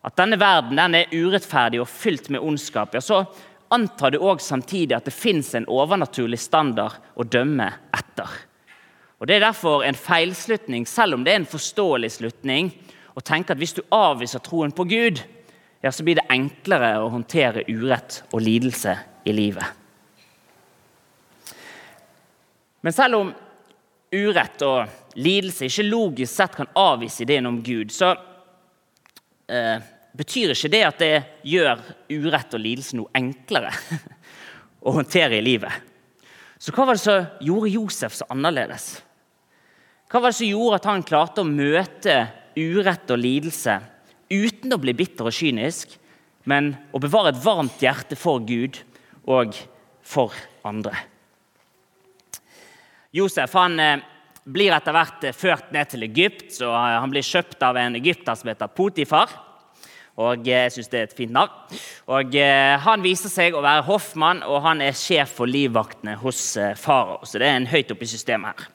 at 0.04 0.16
denne 0.20 0.36
verden 0.40 0.76
den 0.76 0.98
er 0.98 1.12
urettferdig 1.14 1.80
og 1.80 1.88
fylt 1.88 2.28
med 2.28 2.44
ondskap, 2.44 2.92
ja, 2.92 3.00
så 3.00 3.22
antar 3.72 4.12
du 4.12 4.20
òg 4.20 4.42
samtidig 4.44 4.98
at 4.98 5.08
det 5.08 5.16
fins 5.16 5.54
en 5.56 5.68
overnaturlig 5.72 6.38
standard 6.42 6.98
å 7.16 7.24
dømme 7.24 7.70
etter. 7.96 8.28
Og 9.18 9.26
Det 9.26 9.38
er 9.38 9.46
derfor 9.46 9.86
en 9.86 9.96
feilslutning, 9.96 10.84
selv 10.84 11.16
om 11.16 11.24
det 11.24 11.32
er 11.32 11.40
en 11.40 11.48
forståelig 11.48 12.10
slutning, 12.18 12.74
å 13.16 13.22
tenke 13.24 13.54
at 13.54 13.60
hvis 13.62 13.72
du 13.78 13.80
avviser 13.94 14.42
troen 14.44 14.74
på 14.74 14.84
Gud, 14.90 15.22
ja, 15.80 15.92
så 15.92 16.04
blir 16.04 16.18
det 16.18 16.28
enklere 16.28 16.98
å 17.00 17.08
håndtere 17.12 17.64
urett 17.70 18.20
og 18.32 18.42
lidelse 18.44 18.98
i 19.24 19.32
livet. 19.32 19.64
Men 22.84 22.92
selv 22.92 23.16
om 23.16 23.32
urett 24.14 24.62
og 24.66 25.16
lidelse 25.16 25.68
ikke 25.68 25.86
logisk 25.88 26.34
sett 26.34 26.56
kan 26.58 26.70
avvise 26.76 27.24
ideen 27.24 27.48
om 27.48 27.62
Gud, 27.64 27.92
så 27.94 28.12
eh, 29.48 29.80
betyr 30.12 30.52
ikke 30.52 30.70
det 30.74 30.82
at 30.86 31.00
det 31.00 31.14
gjør 31.48 31.80
urett 32.12 32.54
og 32.54 32.62
lidelse 32.62 32.98
noe 32.98 33.12
enklere 33.16 33.72
å 34.86 34.94
håndtere 34.98 35.40
i 35.40 35.46
livet. 35.46 35.72
Så 36.58 36.72
hva 36.76 36.86
var 36.86 36.98
det 36.98 37.04
som 37.04 37.26
gjorde 37.44 37.72
Josef 37.74 38.14
så 38.16 38.28
annerledes? 38.32 38.88
Hva 40.12 40.20
var 40.20 40.30
det 40.30 40.38
som 40.38 40.48
gjorde 40.52 40.78
at 40.78 40.88
han 40.92 41.02
klarte 41.08 41.42
å 41.42 41.48
møte 41.48 42.20
urett 42.54 43.10
og 43.10 43.20
lidelse 43.20 43.80
uten 44.30 44.72
å 44.72 44.80
bli 44.80 44.94
bitter 44.96 45.28
og 45.28 45.34
kynisk, 45.34 45.96
men 46.48 46.74
å 46.92 47.00
bevare 47.02 47.32
et 47.32 47.40
varmt 47.40 47.80
hjerte 47.82 48.16
for 48.18 48.44
Gud 48.44 48.78
og 49.30 49.56
for 50.04 50.34
andre? 50.66 50.96
Josef 53.14 53.54
han 53.54 53.78
eh, 53.80 54.02
blir 54.44 54.74
etter 54.76 54.94
hvert 54.94 55.26
ført 55.36 55.72
ned 55.72 55.88
til 55.92 56.04
Egypt. 56.06 56.52
så 56.58 56.70
Han 56.72 57.12
blir 57.12 57.24
kjøpt 57.24 57.62
av 57.62 57.76
en 57.80 57.96
egypter 57.96 58.36
som 58.36 58.50
heter 58.50 58.72
Potifar. 58.72 59.32
Og 60.20 60.46
Jeg 60.46 60.70
syns 60.70 60.90
det 60.92 60.98
er 60.98 61.08
et 61.08 61.16
fint 61.16 61.32
navn. 61.34 61.50
Og 62.06 62.36
eh, 62.38 62.76
Han 62.84 63.02
viser 63.02 63.32
seg 63.32 63.54
å 63.54 63.64
være 63.64 63.86
hoffmann, 63.88 64.44
og 64.46 64.62
han 64.62 64.82
er 64.84 64.94
sjef 64.94 65.38
for 65.40 65.50
livvaktene 65.50 66.16
hos 66.20 66.56
eh, 66.56 66.76
farao. 66.78 67.24
Så 67.26 67.40
det 67.40 67.48
er 67.48 67.58
en 67.58 67.70
høyt 67.70 67.90
oppe 67.90 68.06
i 68.06 68.12
systemet 68.12 68.54
her. 68.54 68.70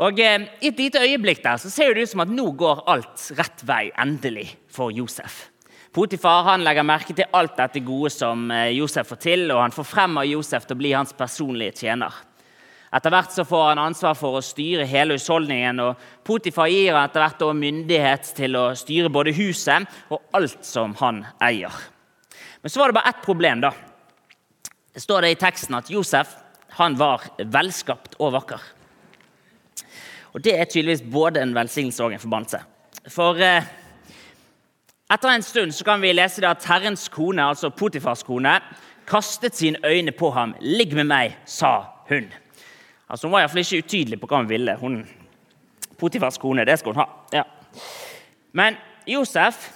Og 0.00 0.20
eh, 0.20 0.48
I 0.60 0.72
et 0.72 0.80
lite 0.80 1.00
øyeblikk 1.04 1.42
der 1.44 1.60
så 1.60 1.72
ser 1.72 1.94
det 1.94 2.04
ut 2.04 2.12
som 2.12 2.24
at 2.26 2.32
nå 2.32 2.50
går 2.52 2.84
alt 2.90 3.30
rett 3.38 3.64
vei, 3.64 3.86
endelig, 4.00 4.50
for 4.68 4.92
Josef. 4.92 5.46
Potifar 5.90 6.44
han 6.46 6.62
legger 6.62 6.86
merke 6.86 7.14
til 7.18 7.26
alt 7.34 7.56
dette 7.58 7.80
gode 7.82 8.12
som 8.14 8.44
eh, 8.54 8.68
Josef 8.76 9.08
får 9.10 9.18
til, 9.24 9.48
og 9.50 9.58
han 9.64 9.74
får 9.74 9.88
frem 9.90 10.20
av 10.20 10.28
Josef 10.28 10.66
til 10.66 10.76
å 10.76 10.82
bli 10.84 10.92
hans 10.94 11.14
personlige 11.18 11.80
tjener. 11.82 12.14
Etter 12.94 13.10
hvert 13.10 13.34
så 13.34 13.44
får 13.46 13.64
han 13.68 13.80
ansvar 13.82 14.14
for 14.18 14.38
å 14.38 14.42
styre 14.42 14.86
hele 14.86 15.16
husholdningen. 15.18 15.82
og 15.82 16.06
Potifar 16.26 16.70
gir 16.70 16.94
han 16.94 17.08
etter 17.08 17.22
hvert 17.22 17.42
myndighet 17.58 18.30
til 18.38 18.58
å 18.58 18.64
styre 18.78 19.10
både 19.10 19.34
huset 19.34 19.86
og 20.10 20.22
alt 20.34 20.62
som 20.66 20.94
han 21.02 21.24
eier. 21.42 21.74
Men 22.62 22.70
så 22.70 22.82
var 22.82 22.90
det 22.90 22.98
bare 22.98 23.10
ett 23.10 23.22
problem. 23.26 23.60
da. 23.60 23.72
Det 24.94 25.02
står 25.02 25.22
det 25.22 25.30
i 25.30 25.40
teksten 25.42 25.74
at 25.74 25.90
Josef 25.90 26.34
han 26.78 26.94
var 26.98 27.22
velskapt 27.38 28.14
og 28.18 28.32
vakker. 28.38 28.60
Og 30.34 30.42
Det 30.42 30.54
er 30.54 30.64
tydeligvis 30.70 31.02
både 31.02 31.42
en 31.42 31.54
velsignelse 31.54 32.04
og 32.04 32.12
en 32.12 32.22
forbannelse. 32.22 32.62
For 33.10 33.38
eh, 33.42 33.66
etter 35.10 35.32
en 35.32 35.42
stund 35.42 35.74
så 35.74 35.84
kan 35.84 36.02
vi 36.02 36.12
lese 36.14 36.44
at 36.46 36.64
Herrens 36.70 37.08
kone, 37.08 37.42
altså 37.42 37.70
Potifars 37.70 38.22
kone, 38.22 38.60
kastet 39.10 39.56
sine 39.56 39.78
øyne 39.84 40.12
på 40.12 40.30
ham. 40.30 40.54
'Ligg 40.60 40.94
med 40.94 41.04
meg', 41.04 41.36
sa 41.44 41.84
hun. 42.08 42.32
Altså, 43.10 43.26
hun 43.26 43.32
var 43.32 43.40
iallfall 43.40 43.64
ikke 43.64 43.82
utydelig 43.84 44.20
på 44.20 44.26
hva 44.30 44.36
hun 44.36 44.48
ville. 44.48 44.76
Hun, 44.78 45.08
Potifars 45.98 46.38
kone, 46.38 46.64
det 46.64 46.78
skal 46.78 46.92
hun 46.92 47.02
ha. 47.02 47.08
Ja. 47.32 47.42
Men 48.52 48.76
Josef 49.06 49.70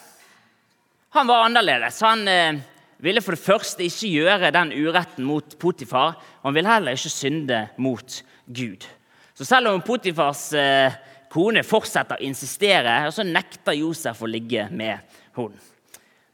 han 1.14 1.26
var 1.26 1.44
annerledes. 1.44 2.00
Han 2.00 2.28
eh, 2.28 2.56
ville 2.98 3.22
for 3.22 3.36
det 3.36 3.42
første 3.42 3.84
ikke 3.86 4.08
gjøre 4.10 4.50
den 4.50 4.72
uretten 4.74 5.24
mot 5.24 5.58
Potifar. 5.58 6.16
Og 6.42 6.48
han 6.48 6.56
ville 6.56 6.72
heller 6.72 6.96
ikke 6.98 7.10
synde 7.12 7.60
mot 7.78 8.16
Gud. 8.46 8.86
Så 9.34 9.46
selv 9.46 9.70
om 9.70 9.82
Potifars 9.82 10.48
eh, 10.58 10.96
kone 11.30 11.62
fortsetter 11.62 12.18
å 12.18 12.26
insistere, 12.26 12.96
så 13.14 13.22
nekter 13.26 13.78
Josef 13.78 14.22
å 14.22 14.30
ligge 14.30 14.66
med 14.74 14.98
henne. 15.36 15.60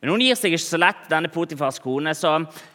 Men 0.00 0.14
hun 0.14 0.22
gir 0.24 0.36
seg 0.38 0.54
ikke 0.54 0.64
så 0.64 0.80
lett, 0.80 1.08
denne 1.10 1.28
Potifars 1.28 1.78
kone. 1.82 2.14
Så 2.16 2.30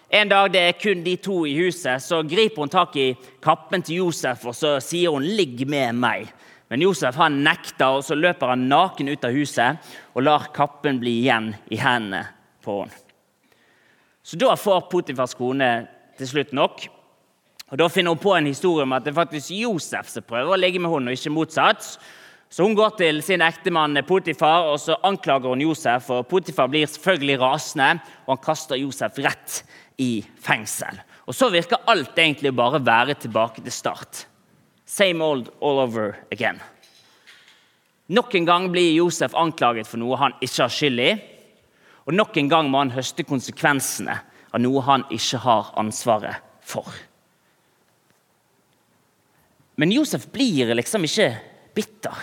en 0.09 0.29
dag 0.29 0.51
det 0.53 0.61
er 0.61 0.77
kun 0.77 1.01
de 1.05 1.15
to 1.17 1.39
i 1.49 1.55
huset, 1.57 2.03
så 2.03 2.21
griper 2.21 2.61
hun 2.61 2.69
tak 2.69 2.95
i 3.01 3.07
kappen 3.41 3.81
til 3.81 4.03
Josef 4.03 4.45
og 4.45 4.53
så 4.55 4.77
sier 4.79 5.11
hun 5.11 5.23
'ligg 5.23 5.65
med 5.67 5.95
meg'. 5.95 6.29
Men 6.69 6.81
Josef 6.81 7.15
han 7.15 7.43
nekter, 7.43 7.85
og 7.85 8.03
så 8.03 8.15
løper 8.15 8.47
han 8.47 8.69
naken 8.69 9.09
ut 9.09 9.25
av 9.25 9.31
huset 9.31 9.77
og 10.15 10.23
lar 10.23 10.49
kappen 10.53 10.99
bli 10.99 11.21
igjen 11.21 11.55
i 11.69 11.77
hendene 11.77 12.27
på 12.63 12.81
henne. 12.81 13.01
Så 14.23 14.37
da 14.37 14.55
får 14.55 14.89
Potifars 14.89 15.35
kone 15.37 15.87
til 16.17 16.27
slutt 16.27 16.53
nok. 16.53 16.87
Og 17.71 17.77
Da 17.77 17.87
finner 17.87 18.13
hun 18.13 18.21
på 18.21 18.33
en 18.37 18.45
historie 18.45 18.83
om 18.83 18.93
at 18.93 19.03
det 19.03 19.11
er 19.11 19.25
faktisk 19.25 19.51
Josef 19.51 20.09
som 20.09 20.23
prøver 20.23 20.53
å 20.53 20.59
ligge 20.59 20.79
med 20.79 20.91
henne, 20.91 21.11
og 21.11 21.17
ikke 21.17 21.33
motsatt. 21.33 21.97
Så 22.55 22.63
Hun 22.63 22.75
går 22.75 22.93
til 22.95 23.17
sin 23.19 23.41
ektemann 23.43 23.99
Potifar 24.07 24.69
og 24.69 24.77
så 24.79 24.95
anklager 25.03 25.51
hun 25.51 25.59
Josef. 25.59 26.09
og 26.09 26.27
Potifar 26.29 26.69
blir 26.71 26.87
selvfølgelig 26.87 27.39
rasende, 27.41 27.99
og 28.25 28.37
han 28.37 28.43
kaster 28.45 28.79
Josef 28.79 29.17
rett 29.19 29.63
i 29.99 30.23
fengsel. 30.39 31.01
Og 31.27 31.35
Så 31.35 31.49
virker 31.51 31.83
alt 31.85 32.15
egentlig 32.15 32.55
bare 32.55 32.79
være 32.79 33.13
tilbake 33.19 33.61
til 33.61 33.71
start. 33.71 34.27
Same 34.85 35.21
old 35.21 35.49
all 35.61 35.79
over 35.83 36.15
again. 36.31 36.61
Nok 38.07 38.35
en 38.35 38.45
gang 38.45 38.71
blir 38.71 38.95
Josef 38.95 39.35
anklaget 39.35 39.87
for 39.87 39.97
noe 39.97 40.15
han 40.15 40.33
ikke 40.39 40.61
har 40.61 40.69
skyld 40.71 40.99
i. 40.99 41.11
Og 42.07 42.13
nok 42.13 42.37
en 42.37 42.49
gang 42.49 42.69
må 42.69 42.77
han 42.77 42.91
høste 42.95 43.23
konsekvensene 43.23 44.15
av 44.53 44.61
noe 44.61 44.81
han 44.81 45.03
ikke 45.11 45.41
har 45.43 45.73
ansvaret 45.75 46.39
for. 46.61 46.87
Men 49.75 49.91
Josef 49.91 50.31
blir 50.31 50.71
liksom 50.71 51.03
ikke 51.03 51.33
bitter. 51.75 52.15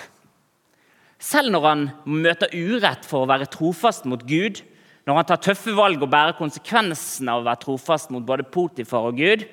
Selv 1.23 1.53
når 1.55 1.67
han 1.69 1.83
møter 2.11 2.51
urett 2.51 3.07
for 3.07 3.23
å 3.23 3.31
være 3.31 3.51
trofast 3.53 4.09
mot 4.11 4.23
Gud, 4.27 4.59
når 5.07 5.19
han 5.19 5.29
tar 5.29 5.43
tøffe 5.43 5.75
valg 5.75 6.03
og 6.03 6.11
bærer 6.11 6.39
konsekvensene 6.39 7.31
av 7.31 7.43
å 7.43 7.47
være 7.47 7.63
trofast 7.63 8.11
mot 8.15 8.25
både 8.27 8.47
Potifar 8.51 9.11
og 9.11 9.23
Gud, 9.23 9.47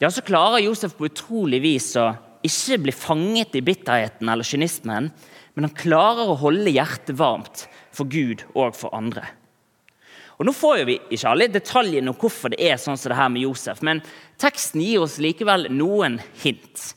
ja, 0.00 0.08
så 0.08 0.24
klarer 0.24 0.62
Josef 0.64 0.94
på 0.96 1.08
utrolig 1.10 1.60
vis 1.64 1.90
å 2.00 2.10
ikke 2.44 2.78
bli 2.86 2.94
fanget 2.96 3.56
i 3.56 3.64
bitterheten 3.64 4.28
eller 4.32 4.48
kynismen, 4.48 5.10
men 5.52 5.66
han 5.66 5.76
klarer 5.76 6.30
å 6.30 6.38
holde 6.40 6.72
hjertet 6.72 7.16
varmt 7.20 7.66
for 7.92 8.08
Gud 8.08 8.46
og 8.54 8.76
for 8.76 8.96
andre. 8.96 9.26
Og 10.40 10.46
Nå 10.48 10.54
får 10.56 10.86
vi 10.88 10.96
ikke 11.12 11.28
alle 11.28 11.50
detaljene 11.52 12.12
om 12.12 12.16
hvorfor 12.16 12.54
det 12.54 12.62
er 12.64 12.80
sånn 12.80 12.96
som 12.96 13.12
det 13.12 13.18
her 13.18 13.28
med 13.32 13.44
Josef, 13.44 13.82
men 13.84 14.00
teksten 14.40 14.80
gir 14.80 15.04
oss 15.04 15.18
likevel 15.20 15.68
noen 15.68 16.16
hint. 16.40 16.94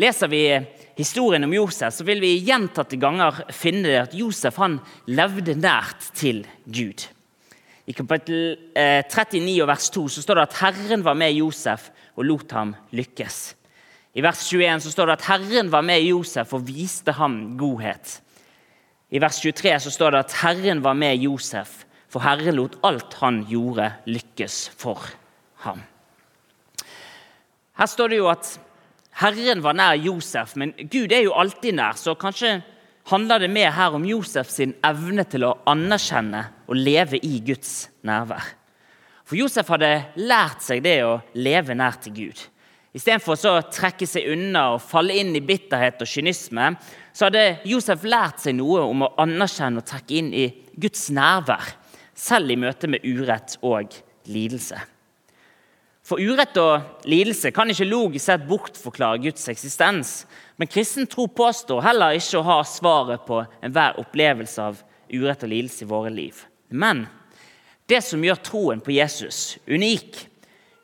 Leser 0.00 0.32
vi 0.32 0.42
historien 0.98 1.46
om 1.46 1.54
Josef, 1.54 1.94
så 1.94 2.06
vil 2.06 2.20
vi 2.22 2.34
gjentatte 2.42 2.98
ganger 3.00 3.44
finne 3.54 4.00
at 4.02 4.16
Josef 4.18 4.58
han 4.58 4.80
levde 5.06 5.54
nært 5.58 6.10
til 6.18 6.42
Gud. 6.66 7.06
I 7.88 7.94
kapittel 7.96 8.58
39 8.74 9.38
eh, 9.40 9.62
og 9.62 9.70
vers 9.70 9.88
2 9.94 10.06
så 10.12 10.24
står 10.24 10.40
det 10.40 10.48
at 10.48 10.58
Herren 10.60 11.04
var 11.06 11.16
med 11.16 11.38
Josef 11.38 11.88
og 12.18 12.26
lot 12.28 12.52
ham 12.52 12.74
lykkes. 12.92 13.38
I 14.18 14.24
vers 14.24 14.42
21 14.50 14.82
så 14.84 14.92
står 14.92 15.08
det 15.08 15.18
at 15.20 15.28
Herren 15.30 15.70
var 15.72 15.84
med 15.86 16.02
Josef 16.04 16.52
og 16.56 16.66
viste 16.66 17.14
ham 17.16 17.38
godhet. 17.60 18.18
I 19.08 19.22
vers 19.22 19.38
23 19.40 19.76
så 19.86 19.92
står 19.94 20.12
det 20.12 20.24
at 20.26 20.34
Herren 20.42 20.82
var 20.84 20.98
med 20.98 21.22
Josef 21.22 21.84
for 22.08 22.24
Herren 22.24 22.56
lot 22.56 22.78
alt 22.84 23.18
han 23.20 23.42
gjorde, 23.48 23.90
lykkes 24.08 24.68
for 24.76 25.04
ham. 25.64 25.82
Her 27.78 27.86
står 27.86 28.10
det 28.10 28.18
jo 28.18 28.30
at 28.32 28.56
Herren 29.18 29.62
var 29.64 29.74
nær 29.74 29.96
Josef, 29.98 30.54
men 30.56 30.74
Gud 30.90 31.12
er 31.12 31.24
jo 31.24 31.34
alltid 31.34 31.74
nær. 31.74 31.96
Så 31.98 32.14
kanskje 32.18 32.60
handler 33.10 33.42
det 33.42 33.50
mer 33.50 33.72
her 33.74 33.96
om 33.96 34.04
sin 34.46 34.74
evne 34.84 35.24
til 35.24 35.44
å 35.44 35.56
anerkjenne 35.66 36.44
og 36.68 36.76
leve 36.76 37.18
i 37.18 37.40
Guds 37.40 37.88
nærvær. 38.02 38.54
For 39.24 39.36
Josef 39.36 39.68
hadde 39.68 39.90
lært 40.16 40.62
seg 40.62 40.82
det 40.84 41.02
å 41.04 41.18
leve 41.34 41.74
nær 41.74 41.98
til 42.00 42.14
Gud. 42.14 42.38
Istedenfor 42.94 43.36
å 43.46 43.58
trekke 43.68 44.06
seg 44.08 44.30
unna 44.32 44.74
og 44.74 44.82
falle 44.82 45.18
inn 45.20 45.34
i 45.36 45.42
bitterhet 45.44 46.00
og 46.00 46.08
kynisme, 46.08 46.70
så 47.12 47.28
hadde 47.28 47.58
Josef 47.68 48.06
lært 48.08 48.40
seg 48.40 48.56
noe 48.56 48.86
om 48.86 49.04
å 49.04 49.12
anerkjenne 49.20 49.82
og 49.82 49.88
trekke 49.88 50.16
inn 50.22 50.30
i 50.32 50.46
Guds 50.78 51.10
nærvær 51.10 51.74
selv 52.18 52.54
i 52.54 52.56
møte 52.58 52.88
med 52.90 53.04
urett 53.04 53.58
og 53.66 53.92
lidelse. 54.30 54.80
For 56.08 56.20
urett 56.24 56.56
og 56.56 57.04
lidelse 57.04 57.50
kan 57.52 57.68
ikke 57.68 57.84
logisk 57.84 58.24
sett 58.24 58.46
bortforklare 58.48 59.20
Guds 59.26 59.44
eksistens. 59.52 60.22
Men 60.56 60.70
kristen 60.70 61.08
tro 61.10 61.26
påstår 61.28 61.82
heller 61.84 62.16
ikke 62.16 62.40
å 62.40 62.46
ha 62.46 62.62
svaret 62.64 63.26
på 63.28 63.42
enhver 63.60 63.98
opplevelse 64.00 64.70
av 64.70 64.80
urett 65.12 65.44
og 65.44 65.52
lidelse 65.52 65.84
i 65.84 65.90
våre 65.90 66.12
liv. 66.12 66.40
Men 66.72 67.04
det 67.88 68.00
som 68.04 68.24
gjør 68.24 68.40
troen 68.44 68.80
på 68.84 68.94
Jesus 68.96 69.58
unik, 69.68 70.24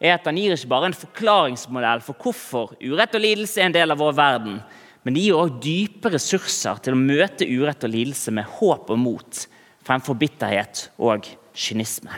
er 0.05 0.19
at 0.19 0.29
han 0.29 0.37
gir 0.37 0.53
ikke 0.53 0.73
bare 0.75 0.91
en 0.91 0.99
forklaringsmodell 0.99 2.05
for 2.05 2.21
hvorfor 2.21 2.75
urett 2.83 3.17
og 3.17 3.25
lidelse 3.25 3.63
er 3.63 3.71
en 3.71 3.77
del 3.77 3.95
av 3.95 4.03
vår 4.03 4.19
verden, 4.19 4.59
men 5.05 5.17
det 5.17 5.25
gir 5.25 5.39
også 5.39 5.63
dype 5.65 6.13
ressurser 6.13 6.85
til 6.85 6.97
å 6.97 7.01
møte 7.01 7.49
urett 7.49 7.85
og 7.85 7.93
lidelse 7.93 8.33
med 8.37 8.49
håp 8.59 8.93
og 8.93 9.01
mot 9.01 9.43
fremfor 9.85 10.17
bitterhet 10.21 10.89
og 11.01 11.29
kynisme. 11.57 12.13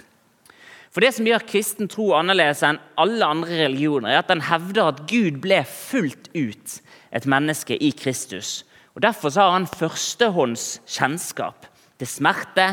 For 0.97 1.05
Det 1.05 1.11
som 1.13 1.27
gjør 1.29 1.43
kristen 1.45 1.91
tro 1.93 2.07
annerledes 2.17 2.63
enn 2.65 2.79
alle 2.97 3.27
andre 3.29 3.59
religioner, 3.67 4.15
er 4.15 4.23
at 4.23 4.31
den 4.31 4.41
hevder 4.49 4.87
at 4.89 5.03
Gud 5.05 5.43
ble 5.45 5.59
fullt 5.69 6.31
ut 6.33 6.77
et 7.13 7.27
menneske 7.29 7.77
i 7.77 7.91
Kristus. 7.93 8.63
Og 8.97 9.03
Derfor 9.05 9.35
har 9.37 9.51
han 9.53 9.67
førstehånds 9.69 10.65
kjennskap 10.89 11.67
til 12.01 12.09
smerte, 12.09 12.65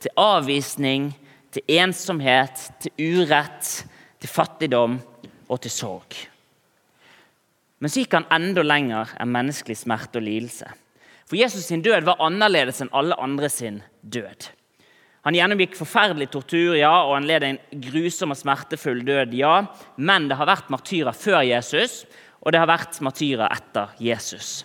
til 0.00 0.14
avvisning, 0.16 1.10
til 1.52 1.74
ensomhet, 1.82 2.62
til 2.80 2.96
urett, 3.20 3.68
til 4.24 4.32
fattigdom 4.32 4.94
og 5.52 5.60
til 5.60 5.74
sorg. 5.74 6.16
Men 7.76 7.92
så 7.92 8.00
gikk 8.00 8.16
han 8.16 8.28
enda 8.38 8.64
lenger 8.64 9.12
enn 9.20 9.36
menneskelig 9.36 9.76
smerte 9.82 10.16
og 10.16 10.24
lidelse. 10.24 10.72
For 11.28 11.36
Jesus 11.36 11.68
sin 11.68 11.84
død 11.84 12.08
var 12.08 12.24
annerledes 12.24 12.80
enn 12.80 12.92
alle 12.96 13.20
andre 13.20 13.52
sin 13.52 13.82
død. 14.00 14.48
Han 15.26 15.36
gjennomgikk 15.36 15.74
forferdelig 15.76 16.30
tortur, 16.32 16.74
ja, 16.78 16.92
og 17.04 17.14
han 17.18 17.28
led 17.28 17.44
en 17.44 17.58
grusom 17.82 18.32
og 18.32 18.38
smertefull 18.40 19.02
død. 19.04 19.34
ja, 19.36 19.66
Men 19.96 20.28
det 20.28 20.36
har 20.36 20.48
vært 20.48 20.70
martyrer 20.70 21.12
før 21.12 21.42
Jesus, 21.42 22.06
og 22.40 22.52
det 22.52 22.60
har 22.60 22.70
vært 22.70 23.00
martyrer 23.00 23.52
etter 23.52 23.88
Jesus. 23.98 24.64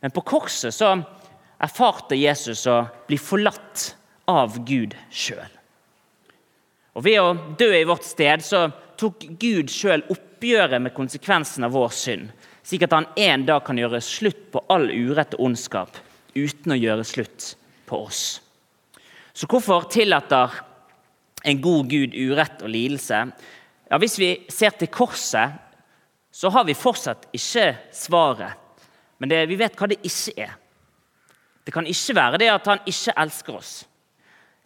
Men 0.00 0.10
på 0.10 0.24
korset 0.24 0.72
så 0.74 0.96
erfarte 1.60 2.16
Jesus 2.16 2.66
å 2.66 2.86
bli 3.06 3.18
forlatt 3.18 3.94
av 4.28 4.56
Gud 4.64 4.94
sjøl. 5.10 5.52
Og 6.94 7.04
Ved 7.04 7.20
å 7.20 7.34
dø 7.58 7.72
i 7.76 7.84
vårt 7.84 8.04
sted 8.04 8.42
så 8.42 8.70
tok 8.98 9.26
Gud 9.38 9.70
sjøl 9.70 10.02
oppgjøret 10.10 10.80
med 10.82 10.94
konsekvensen 10.94 11.64
av 11.64 11.76
vår 11.76 11.92
synd 11.94 12.32
slik 12.68 12.84
at 12.84 12.92
han 12.92 13.06
en 13.16 13.46
dag 13.48 13.64
kan 13.64 13.78
gjøre 13.80 14.00
slutt 14.04 14.50
på 14.52 14.60
all 14.68 14.90
urett 14.92 15.36
og 15.38 15.46
ondskap 15.48 15.96
uten 16.36 16.74
å 16.74 16.76
gjøre 16.76 17.06
slutt 17.06 17.54
på 17.88 18.02
oss. 18.04 18.40
Så 19.38 19.46
hvorfor 19.46 19.84
tillater 19.86 20.50
en 21.46 21.60
god 21.62 21.90
Gud 21.90 22.14
urett 22.14 22.62
og 22.66 22.72
lidelse? 22.74 23.20
Ja, 23.86 23.98
Hvis 24.02 24.18
vi 24.18 24.32
ser 24.50 24.74
til 24.74 24.90
korset, 24.90 25.54
så 26.34 26.50
har 26.50 26.66
vi 26.66 26.74
fortsatt 26.74 27.28
ikke 27.32 27.68
svaret. 27.94 28.58
Men 29.18 29.30
det, 29.30 29.44
vi 29.50 29.58
vet 29.58 29.78
hva 29.78 29.86
det 29.90 30.00
ikke 30.02 30.34
er. 30.42 30.56
Det 31.62 31.74
kan 31.74 31.86
ikke 31.86 32.16
være 32.18 32.42
det 32.42 32.50
at 32.50 32.66
han 32.66 32.82
ikke 32.86 33.14
elsker 33.14 33.60
oss. 33.60 33.72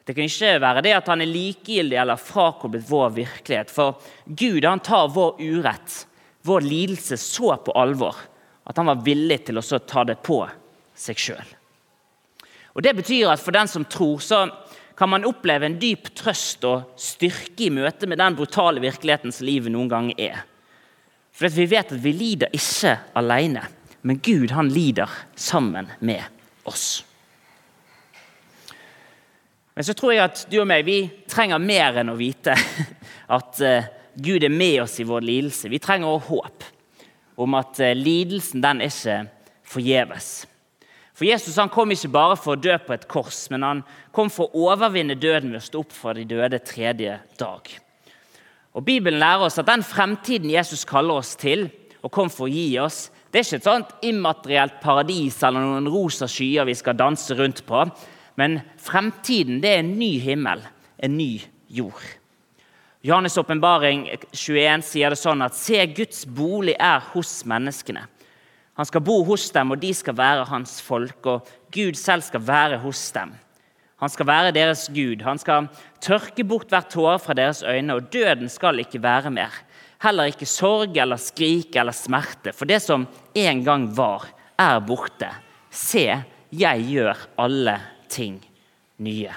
Det 0.04 0.16
kan 0.16 0.24
ikke 0.24 0.56
være 0.64 0.82
det 0.82 0.96
at 0.96 1.08
han 1.12 1.20
er 1.20 1.30
likegyldig 1.30 2.00
eller 2.00 2.20
frakoblet 2.20 2.88
vår 2.88 3.12
virkelighet. 3.20 3.70
For 3.70 4.00
Gud 4.24 4.64
han 4.64 4.80
tar 4.80 5.12
vår 5.12 5.36
urett 5.40 6.06
vår 6.42 6.64
lidelse 6.64 7.16
så 7.20 7.56
på 7.64 7.74
alvor 7.78 8.16
at 8.64 8.78
han 8.78 8.88
var 8.88 9.04
villig 9.04 9.44
til 9.46 9.60
å 9.60 9.82
ta 9.84 10.04
det 10.08 10.22
på 10.24 10.40
seg 10.96 11.18
sjøl. 11.18 11.58
Det 12.80 12.94
betyr 12.96 13.28
at 13.28 13.42
for 13.42 13.52
den 13.52 13.68
som 13.68 13.84
tror, 13.84 14.18
så 14.24 14.46
kan 15.02 15.10
man 15.10 15.24
oppleve 15.26 15.66
en 15.66 15.80
dyp 15.82 16.12
trøst 16.14 16.62
og 16.62 16.92
styrke 16.94 17.64
i 17.66 17.72
møte 17.74 18.06
med 18.06 18.20
den 18.20 18.36
brutale 18.38 18.78
virkeligheten 18.78 19.32
som 19.34 19.48
livet 19.48 19.72
noen 19.74 19.88
ganger 19.90 20.20
er. 20.22 20.44
For 21.34 21.50
vi 21.50 21.64
vet 21.72 21.90
at 21.90 22.04
vi 22.04 22.12
lider 22.14 22.54
ikke 22.54 22.92
alene, 23.18 23.64
men 24.06 24.20
Gud 24.22 24.54
han 24.54 24.70
lider 24.70 25.10
sammen 25.34 25.90
med 26.06 26.22
oss. 26.70 27.02
Men 29.74 29.88
så 29.90 29.98
tror 29.98 30.14
jeg 30.14 30.22
at 30.22 30.44
du 30.46 30.60
og 30.60 30.70
meg 30.70 30.86
vi 30.86 31.00
trenger 31.26 31.58
mer 31.58 31.98
enn 31.98 32.14
å 32.14 32.16
vite 32.22 32.54
at 33.40 33.58
eh, 33.58 33.90
Gud 34.14 34.46
er 34.46 34.54
med 34.54 34.84
oss 34.84 35.00
i 35.02 35.08
vår 35.10 35.26
lidelse. 35.26 35.72
Vi 35.72 35.82
trenger 35.82 36.14
også 36.14 36.30
håp 36.30 36.70
om 37.42 37.58
at 37.58 37.82
eh, 37.82 37.98
lidelsen 37.98 38.62
den 38.62 38.86
er 38.86 38.94
ikke 38.94 39.18
forgjeves. 39.66 40.30
For 41.12 41.28
Jesus 41.28 41.58
han 41.60 41.70
kom 41.72 41.92
ikke 41.92 42.10
bare 42.12 42.36
for 42.40 42.56
å 42.56 42.60
dø 42.60 42.74
på 42.80 42.94
et 42.94 43.08
kors, 43.10 43.44
men 43.52 43.64
han 43.66 43.82
kom 44.16 44.30
for 44.32 44.48
å 44.48 44.68
overvinne 44.72 45.18
døden 45.20 45.52
ved 45.52 45.60
å 45.60 45.66
stå 45.66 45.82
opp 45.84 45.92
fra 45.92 46.14
de 46.16 46.24
døde 46.28 46.62
tredje 46.64 47.18
dag. 47.40 47.72
Og 48.72 48.84
Bibelen 48.86 49.20
lærer 49.20 49.44
oss 49.48 49.60
at 49.60 49.68
den 49.68 49.84
fremtiden 49.84 50.50
Jesus 50.50 50.86
kaller 50.88 51.20
oss 51.20 51.34
til 51.36 51.68
og 52.02 52.10
kom 52.14 52.32
for 52.32 52.48
å 52.48 52.52
gi 52.52 52.78
oss, 52.80 53.10
det 53.30 53.40
er 53.40 53.46
ikke 53.46 53.60
et 53.60 53.68
sånt 53.68 53.92
immaterielt 54.04 54.80
paradis 54.82 55.38
eller 55.44 55.64
noen 55.64 55.88
rosa 55.92 56.26
skyer 56.28 56.66
vi 56.68 56.74
skal 56.76 56.96
danse 56.98 57.36
rundt 57.36 57.62
på. 57.68 57.84
Men 58.40 58.58
fremtiden 58.80 59.60
det 59.62 59.70
er 59.70 59.84
en 59.84 59.94
ny 60.00 60.10
himmel, 60.20 60.64
en 61.00 61.16
ny 61.16 61.36
jord. 61.72 62.02
Johannes' 63.02 63.38
åpenbaring 63.40 64.04
21 64.30 64.84
sier 64.86 65.10
det 65.10 65.18
sånn 65.18 65.42
at 65.42 65.56
se, 65.58 65.80
Guds 65.96 66.22
bolig 66.28 66.76
er 66.78 67.00
hos 67.12 67.40
menneskene. 67.48 68.04
Han 68.82 68.88
skal 68.88 69.04
bo 69.06 69.20
hos 69.22 69.44
dem, 69.54 69.70
og 69.70 69.78
de 69.78 69.92
skal 69.94 70.16
være 70.18 70.48
hans 70.50 70.80
folk. 70.82 71.26
Og 71.30 71.50
Gud 71.70 71.94
selv 71.94 72.24
skal 72.26 72.42
være 72.42 72.80
hos 72.82 72.98
dem. 73.14 73.30
Han 74.02 74.10
skal 74.10 74.26
være 74.26 74.54
deres 74.56 74.88
Gud. 74.90 75.22
Han 75.22 75.38
skal 75.38 75.68
tørke 76.02 76.42
bort 76.42 76.72
hvert 76.74 76.90
tåre 76.90 77.20
fra 77.22 77.36
deres 77.38 77.60
øyne, 77.62 77.94
og 77.94 78.08
døden 78.10 78.50
skal 78.50 78.82
ikke 78.82 78.98
være 79.04 79.30
mer. 79.30 79.54
Heller 80.02 80.32
ikke 80.32 80.50
sorg 80.50 80.98
eller 80.98 81.22
skrik 81.22 81.78
eller 81.78 81.94
smerte, 81.94 82.50
for 82.50 82.66
det 82.66 82.80
som 82.82 83.06
en 83.38 83.62
gang 83.62 83.86
var, 83.94 84.26
er 84.58 84.82
borte. 84.82 85.30
Se, 85.70 86.08
jeg 86.50 86.84
gjør 86.90 87.22
alle 87.38 87.78
ting 88.10 88.42
nye. 88.98 89.30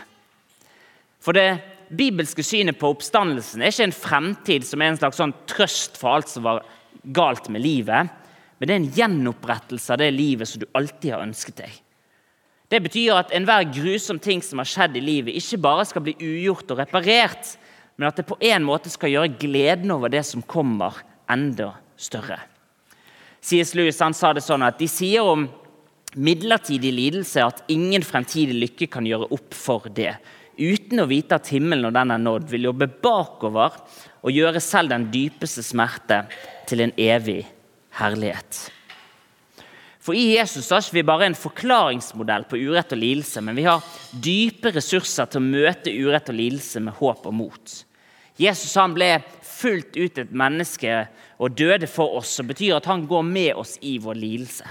For 1.21 1.37
det 1.37 1.61
bibelske 1.93 2.41
synet 2.41 2.81
på 2.81 2.95
oppstandelsen 2.97 3.61
er 3.61 3.69
ikke 3.69 3.91
en 3.91 3.99
fremtid 4.01 4.65
som 4.65 4.81
er 4.81 4.95
en 4.95 5.03
slags 5.05 5.21
sånn 5.21 5.37
trøst 5.45 6.01
for 6.01 6.17
alt 6.17 6.33
som 6.33 6.49
var 6.49 6.65
galt 7.13 7.53
med 7.53 7.61
livet, 7.61 8.09
men 8.57 8.67
det 8.67 8.73
er 8.73 8.81
en 8.81 8.93
gjenopprettelse 8.97 9.93
av 9.93 9.99
det 10.01 10.11
livet 10.15 10.49
som 10.49 10.61
du 10.61 10.67
alltid 10.77 11.11
har 11.13 11.25
ønsket 11.25 11.59
deg. 11.63 11.81
Det 12.71 12.79
betyr 12.81 13.19
at 13.19 13.33
enhver 13.35 13.67
grusom 13.69 14.19
ting 14.19 14.41
som 14.41 14.61
har 14.61 14.69
skjedd 14.69 14.95
i 14.97 15.03
livet, 15.03 15.35
ikke 15.37 15.61
bare 15.61 15.85
skal 15.85 16.05
bli 16.05 16.15
ugjort 16.17 16.71
og 16.73 16.81
reparert, 16.81 17.51
men 17.95 18.09
at 18.09 18.17
det 18.19 18.27
på 18.27 18.37
en 18.43 18.65
måte 18.65 18.91
skal 18.91 19.13
gjøre 19.13 19.35
gleden 19.39 19.93
over 19.93 20.11
det 20.11 20.23
som 20.27 20.43
kommer, 20.43 20.97
enda 21.31 21.73
større. 21.97 22.39
C.S. 23.45 23.75
Lewis 23.77 24.01
han 24.01 24.15
sa 24.17 24.31
det 24.33 24.43
sånn 24.45 24.65
at 24.65 24.79
de 24.81 24.87
sier 24.89 25.25
om 25.25 25.45
midlertidig 26.15 26.91
lidelse 26.95 27.43
at 27.43 27.61
ingen 27.71 28.03
fremtidig 28.05 28.55
lykke 28.57 28.87
kan 28.91 29.05
gjøre 29.05 29.29
opp 29.35 29.53
for 29.57 29.85
det 29.93 30.15
uten 30.55 31.01
å 31.03 31.07
vite 31.09 31.35
at 31.35 31.49
himmelen 31.51 31.83
når 31.85 31.95
den 31.97 32.13
er 32.15 32.21
nådd, 32.23 32.47
vil 32.49 32.69
jobbe 32.69 32.87
bakover 33.03 33.75
og 34.23 34.31
gjøre 34.31 34.61
selv 34.63 34.93
den 34.93 35.09
dypeste 35.11 35.63
smerte 35.65 36.23
til 36.69 36.85
en 36.85 36.93
evig 36.97 37.43
herlighet. 37.99 38.65
For 40.05 40.13
i 40.13 40.35
Jesus 40.35 40.69
har 40.69 40.83
ikke 40.83 40.99
vi 40.99 41.07
bare 41.07 41.25
en 41.25 41.37
forklaringsmodell 41.37 42.45
på 42.45 42.59
urett 42.61 42.93
og 42.93 43.01
lidelse, 43.01 43.41
men 43.41 43.57
vi 43.57 43.65
har 43.65 43.81
dype 44.11 44.69
ressurser 44.75 45.31
til 45.31 45.41
å 45.41 45.47
møte 45.47 45.93
urett 45.93 46.29
og 46.29 46.37
lidelse 46.37 46.83
med 46.85 46.93
håp 46.99 47.25
og 47.25 47.33
mot. 47.33 47.75
Jesus 48.37 48.75
han 48.77 48.93
ble 48.93 49.15
fullt 49.41 49.95
ut 49.97 50.19
et 50.21 50.35
menneske 50.35 51.05
og 51.41 51.55
døde 51.57 51.87
for 51.89 52.19
oss, 52.19 52.35
som 52.37 52.47
betyr 52.51 52.77
at 52.77 52.89
han 52.91 53.07
går 53.09 53.25
med 53.25 53.55
oss 53.57 53.79
i 53.81 53.95
vår 54.03 54.19
lidelse. 54.19 54.67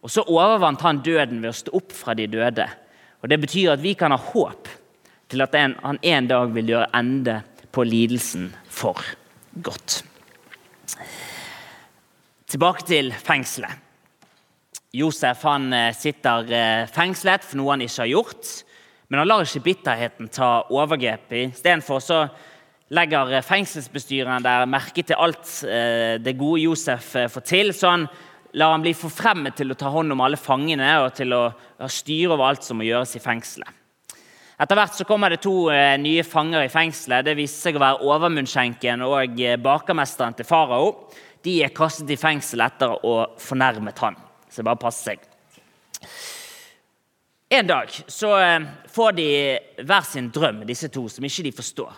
Og 0.00 0.10
så 0.10 0.24
overvant 0.24 0.82
han 0.82 1.02
døden 1.04 1.42
ved 1.44 1.52
å 1.52 1.58
stå 1.60 1.76
opp 1.76 1.94
fra 1.94 2.16
de 2.16 2.26
døde. 2.32 2.66
Og 3.20 3.28
Det 3.28 3.40
betyr 3.40 3.74
at 3.74 3.84
vi 3.84 3.94
kan 3.94 4.10
ha 4.10 4.18
håp 4.18 4.68
til 5.30 5.44
at 5.44 5.54
han 5.54 6.00
en 6.02 6.28
dag 6.30 6.54
vil 6.56 6.72
gjøre 6.72 6.90
ende 6.96 7.42
på 7.70 7.84
lidelsen 7.86 8.48
for 8.66 8.98
godt. 9.62 10.00
Tilbake 12.50 12.82
til 12.82 13.12
fengselet. 13.14 13.78
Josef 14.90 15.44
han 15.46 15.68
eh, 15.70 15.92
sitter 15.94 16.48
eh, 16.50 16.88
fengslet 16.90 17.44
for 17.46 17.60
noe 17.60 17.76
han 17.76 17.84
ikke 17.84 18.02
har 18.02 18.10
gjort. 18.10 18.48
Men 19.06 19.20
han 19.22 19.30
lar 19.30 19.44
ikke 19.44 19.62
bitterheten 19.68 20.32
ta 20.34 20.48
overgrep. 20.66 21.30
Istedenfor 21.44 22.02
så 22.02 22.18
legger 22.90 23.36
eh, 23.36 23.46
fengselsbestyreren 23.46 24.42
der 24.42 24.66
merke 24.66 25.06
til 25.06 25.22
alt 25.22 25.52
det 26.26 26.34
gode 26.40 26.64
Josef 26.64 27.12
får 27.30 27.46
til. 27.46 27.70
Så 27.70 27.94
han 27.94 28.08
lar 28.58 28.74
han 28.74 28.82
bli 28.82 28.96
forfremmet 28.98 29.54
til 29.54 29.70
å 29.70 29.78
ta 29.78 29.94
hånd 29.94 30.10
om 30.10 30.26
alle 30.26 30.40
fangene 30.40 30.90
og 31.04 31.12
til 31.22 31.38
å 31.38 31.44
styre 31.86 32.34
over 32.34 32.48
alt 32.48 32.66
som 32.66 32.82
må 32.82 32.90
gjøres 32.90 33.14
i 33.14 33.22
fengselet. 33.22 33.76
Etter 34.60 34.76
hvert 34.76 34.98
så 34.98 35.06
kommer 35.08 35.30
det 35.32 35.38
to 35.40 35.70
nye 36.02 36.26
fanger 36.26 36.66
i 36.66 36.72
fengselet. 36.72 37.24
Det 37.24 37.38
viser 37.38 37.70
seg 37.70 37.78
å 37.78 37.86
være 37.86 38.10
overmunnskjenken 38.10 39.06
og 39.06 39.38
bakermesteren 39.62 40.34
til 40.36 40.50
farao. 40.50 40.90
De 41.44 41.56
er 41.64 41.72
kastet 41.74 42.10
i 42.12 42.18
fengsel 42.20 42.62
etter 42.64 42.92
å 43.06 43.14
fornærmet 43.40 44.02
han. 44.04 44.18
Så 44.50 44.64
bare 44.66 44.80
passer 44.80 45.14
seg. 45.14 45.26
En 47.50 47.66
dag 47.66 47.90
så 48.06 48.34
eh, 48.38 48.68
får 48.92 49.16
de 49.16 49.26
hver 49.82 50.06
sin 50.06 50.28
drøm, 50.30 50.62
disse 50.68 50.86
to, 50.92 51.08
som 51.10 51.24
ikke 51.26 51.48
de 51.48 51.52
forstår. 51.56 51.96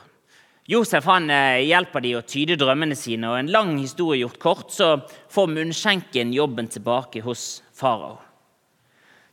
Josef 0.71 1.05
han 1.11 1.27
eh, 1.29 1.65
hjelper 1.67 2.05
de 2.05 2.15
å 2.17 2.23
tyde 2.25 2.57
drømmene 2.57 2.97
sine, 2.97 3.29
og 3.29 3.41
en 3.41 3.51
lang 3.53 3.75
historie 3.77 4.23
gjort 4.23 4.39
kort, 4.41 4.71
så 4.73 4.95
får 5.33 5.51
munnskjenken 5.53 6.33
jobben 6.33 6.71
tilbake 6.73 7.21
hos 7.27 7.61
farao. 7.77 8.17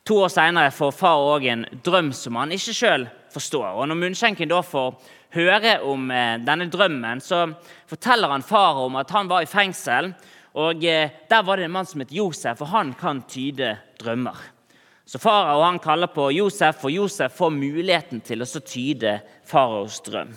To 0.09 0.17
år 0.25 0.31
seinere 0.33 0.73
får 0.73 0.91
far 0.97 1.21
òg 1.21 1.45
en 1.51 1.63
drøm 1.85 2.09
som 2.17 2.39
han 2.39 2.51
ikke 2.55 2.73
sjøl 2.73 3.05
forstår. 3.29 3.77
Og 3.77 3.87
Når 3.87 3.99
munnskjenken 3.99 4.49
da 4.49 4.63
får 4.65 4.95
høre 5.35 5.77
om 5.85 6.09
eh, 6.11 6.37
denne 6.41 6.69
drømmen, 6.71 7.21
så 7.21 7.45
forteller 7.89 8.33
han 8.33 8.45
far 8.45 8.81
om 8.85 8.97
at 8.99 9.11
han 9.15 9.29
var 9.29 9.45
i 9.45 9.49
fengsel 9.49 10.13
og 10.59 10.83
eh, 10.83 11.11
Der 11.29 11.43
var 11.45 11.57
det 11.57 11.67
en 11.67 11.75
mann 11.75 11.85
som 11.85 12.01
het 12.01 12.11
Josef, 12.11 12.61
og 12.61 12.71
han 12.73 12.93
kan 12.97 13.21
tyde 13.29 13.75
drømmer. 14.01 14.35
Så 15.05 15.21
farao 15.21 15.61
han 15.63 15.79
kaller 15.79 16.09
på 16.13 16.31
Josef, 16.31 16.83
og 16.85 16.91
Josef 16.91 17.33
får 17.37 17.53
muligheten 17.53 18.21
til 18.21 18.41
å 18.41 18.49
tyde 18.59 19.19
faraos 19.45 20.01
drøm. 20.05 20.33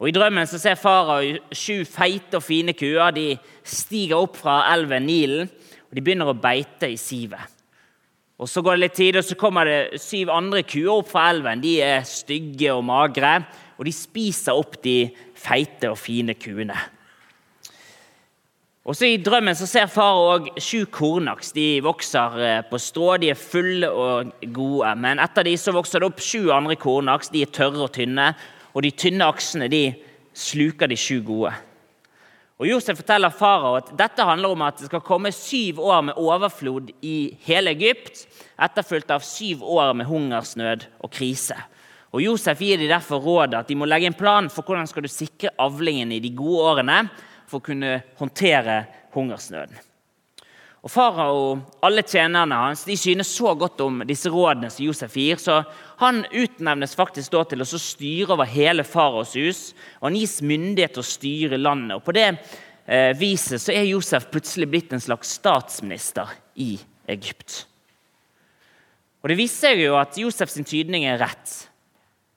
Og 0.00 0.08
I 0.08 0.12
drømmen 0.12 0.48
så 0.48 0.58
ser 0.60 0.80
farao 0.80 1.36
sju 1.52 1.84
feite 1.88 2.36
og 2.36 2.44
fine 2.44 2.74
kuer. 2.76 3.12
De 3.16 3.36
stiger 3.64 4.18
opp 4.20 4.36
fra 4.36 4.66
elven 4.74 5.06
Nilen 5.08 5.48
og 5.86 5.94
de 5.96 6.02
begynner 6.02 6.30
å 6.30 6.38
beite 6.38 6.90
i 6.90 6.98
sivet. 6.98 7.52
Og 8.36 8.48
Så 8.50 8.60
går 8.60 8.76
det 8.76 8.82
litt 8.82 8.96
tid, 8.98 9.16
og 9.16 9.24
så 9.24 9.36
kommer 9.38 9.64
det 9.64 10.00
syv 10.02 10.28
andre 10.28 10.60
kuer 10.62 10.98
opp 10.98 11.08
fra 11.08 11.30
elven. 11.30 11.62
De 11.62 11.78
er 11.80 12.04
stygge 12.04 12.74
og 12.74 12.84
magre, 12.84 13.46
og 13.76 13.86
de 13.88 13.92
spiser 13.94 14.56
opp 14.56 14.78
de 14.84 15.10
feite 15.36 15.90
og 15.92 15.98
fine 16.00 16.36
kuene. 16.38 16.76
Og 18.86 18.94
så 18.94 19.08
I 19.10 19.18
drømmen 19.18 19.56
så 19.58 19.66
ser 19.66 19.88
far 19.90 20.14
òg 20.14 20.52
sju 20.62 20.84
kornaks. 20.94 21.50
De 21.56 21.80
vokser 21.82 22.36
eh, 22.38 22.60
på 22.70 22.78
strå, 22.78 23.16
de 23.18 23.32
er 23.32 23.38
fulle 23.38 23.88
og 23.90 24.30
gode. 24.54 24.92
Men 25.02 25.18
etter 25.18 25.48
de 25.48 25.56
så 25.58 25.74
vokser 25.74 26.00
det 26.00 26.06
opp 26.12 26.22
sju 26.22 26.52
andre 26.54 26.76
kornaks. 26.78 27.32
De 27.34 27.42
er 27.42 27.50
tørre 27.50 27.88
og 27.88 27.90
tynne. 27.96 28.28
Og 28.78 28.86
de 28.86 28.92
tynne 28.94 29.26
aksene 29.26 29.66
de 29.72 29.88
sluker 30.36 30.86
de 30.86 30.98
sju 31.00 31.18
gode. 31.26 31.50
Og 32.56 32.70
Josef 32.70 33.02
forteller 33.02 33.34
farao 33.34 33.74
at 33.80 33.90
dette 33.98 34.24
handler 34.24 34.54
om 34.54 34.62
at 34.64 34.78
det 34.80 34.86
skal 34.88 35.02
komme 35.04 35.34
syv 35.34 35.82
år 35.82 36.06
med 36.06 36.20
overflod 36.22 36.94
i 37.04 37.34
hele 37.44 37.74
Egypt, 37.74 38.22
etterfulgt 38.56 39.10
av 39.12 39.26
syv 39.26 39.66
år 39.66 39.92
med 39.98 40.08
hungersnød 40.08 40.86
og 41.02 41.10
krise. 41.12 41.58
Og 42.16 42.22
Josef 42.24 42.62
gir 42.64 42.80
dem 42.80 42.88
derfor 42.88 43.20
rådet 43.20 43.58
at 43.58 43.68
de 43.68 43.76
må 43.76 43.84
legge 43.84 44.08
en 44.08 44.16
plan 44.16 44.46
for 44.48 44.64
hvordan 44.64 44.88
skal 44.88 45.04
du 45.04 45.12
sikre 45.12 45.52
avlingen 45.60 46.14
i 46.16 46.22
de 46.24 46.30
gode 46.32 46.70
årene 46.70 47.02
for 47.44 47.60
å 47.60 47.66
kunne 47.66 47.98
håndtere 48.16 48.78
hungersnøden. 49.12 49.76
Og 50.86 50.92
Farao 50.92 51.56
alle 51.84 52.04
tjenerne 52.06 52.60
hans 52.62 52.86
de 52.86 52.94
synes 52.96 53.28
så 53.34 53.52
godt 53.58 53.82
om 53.82 54.00
disse 54.06 54.30
rådene 54.32 54.70
som 54.70 54.86
Josef 54.86 55.18
gir, 55.18 55.36
så 55.42 55.58
han 56.00 56.22
utnevnes 56.30 56.96
faktisk 56.96 57.34
da 57.34 57.42
til 57.50 57.64
å 57.64 57.68
styre 57.68 58.32
over 58.36 58.48
hele 58.48 58.86
faraos 58.86 59.34
hus. 59.36 59.62
og 59.98 60.08
Han 60.08 60.20
gis 60.22 60.38
myndighet 60.46 60.96
til 60.96 61.02
å 61.02 61.10
styre 61.10 61.60
landet. 61.60 61.98
og 61.98 62.04
På 62.06 62.14
det 62.16 62.28
eh, 62.30 63.12
viset 63.18 63.60
så 63.60 63.74
er 63.74 63.90
Josef 63.90 64.30
plutselig 64.30 64.70
blitt 64.70 64.94
en 64.94 65.02
slags 65.02 65.36
statsminister 65.36 66.32
i 66.54 66.76
Egypt. 67.10 67.66
Og 69.20 69.28
Det 69.34 69.42
viser 69.42 69.74
jo 69.82 69.98
at 69.98 70.14
Josefs 70.16 70.60
tydning 70.62 71.04
er 71.10 71.18
rett. 71.18 71.66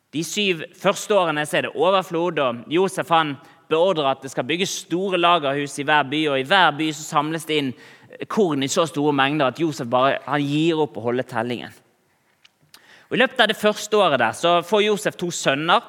De 0.09 0.23
syv 0.25 0.63
første 0.73 1.13
årene 1.13 1.43
er 1.45 1.67
det 1.67 1.75
overflod, 1.75 2.39
og 2.41 2.63
Josef 2.73 3.11
han 3.13 3.35
beordrer 3.69 4.09
at 4.09 4.23
det 4.25 4.31
skal 4.33 4.47
bygges 4.49 4.79
store 4.87 5.19
lagerhus 5.19 5.77
i 5.77 5.85
hver 5.85 6.07
by. 6.09 6.23
og 6.31 6.39
I 6.39 6.47
hver 6.49 6.71
by 6.79 6.89
så 6.89 7.05
samles 7.05 7.45
det 7.45 7.59
inn 7.61 7.69
korn 8.27 8.65
i 8.65 8.71
så 8.71 8.87
store 8.89 9.13
mengder 9.13 9.51
at 9.51 9.61
Josef 9.61 9.87
bare 9.89 10.17
han 10.25 10.41
gir 10.41 10.81
opp 10.81 10.97
å 10.97 11.05
holde 11.11 11.27
tellingen. 11.29 11.75
Og 13.09 13.17
I 13.17 13.21
løpet 13.21 13.41
av 13.41 13.51
det 13.51 13.57
første 13.57 13.97
året 13.97 14.21
der 14.21 14.35
så 14.37 14.59
får 14.65 14.85
Josef 14.87 15.17
to 15.17 15.29
sønner. 15.33 15.81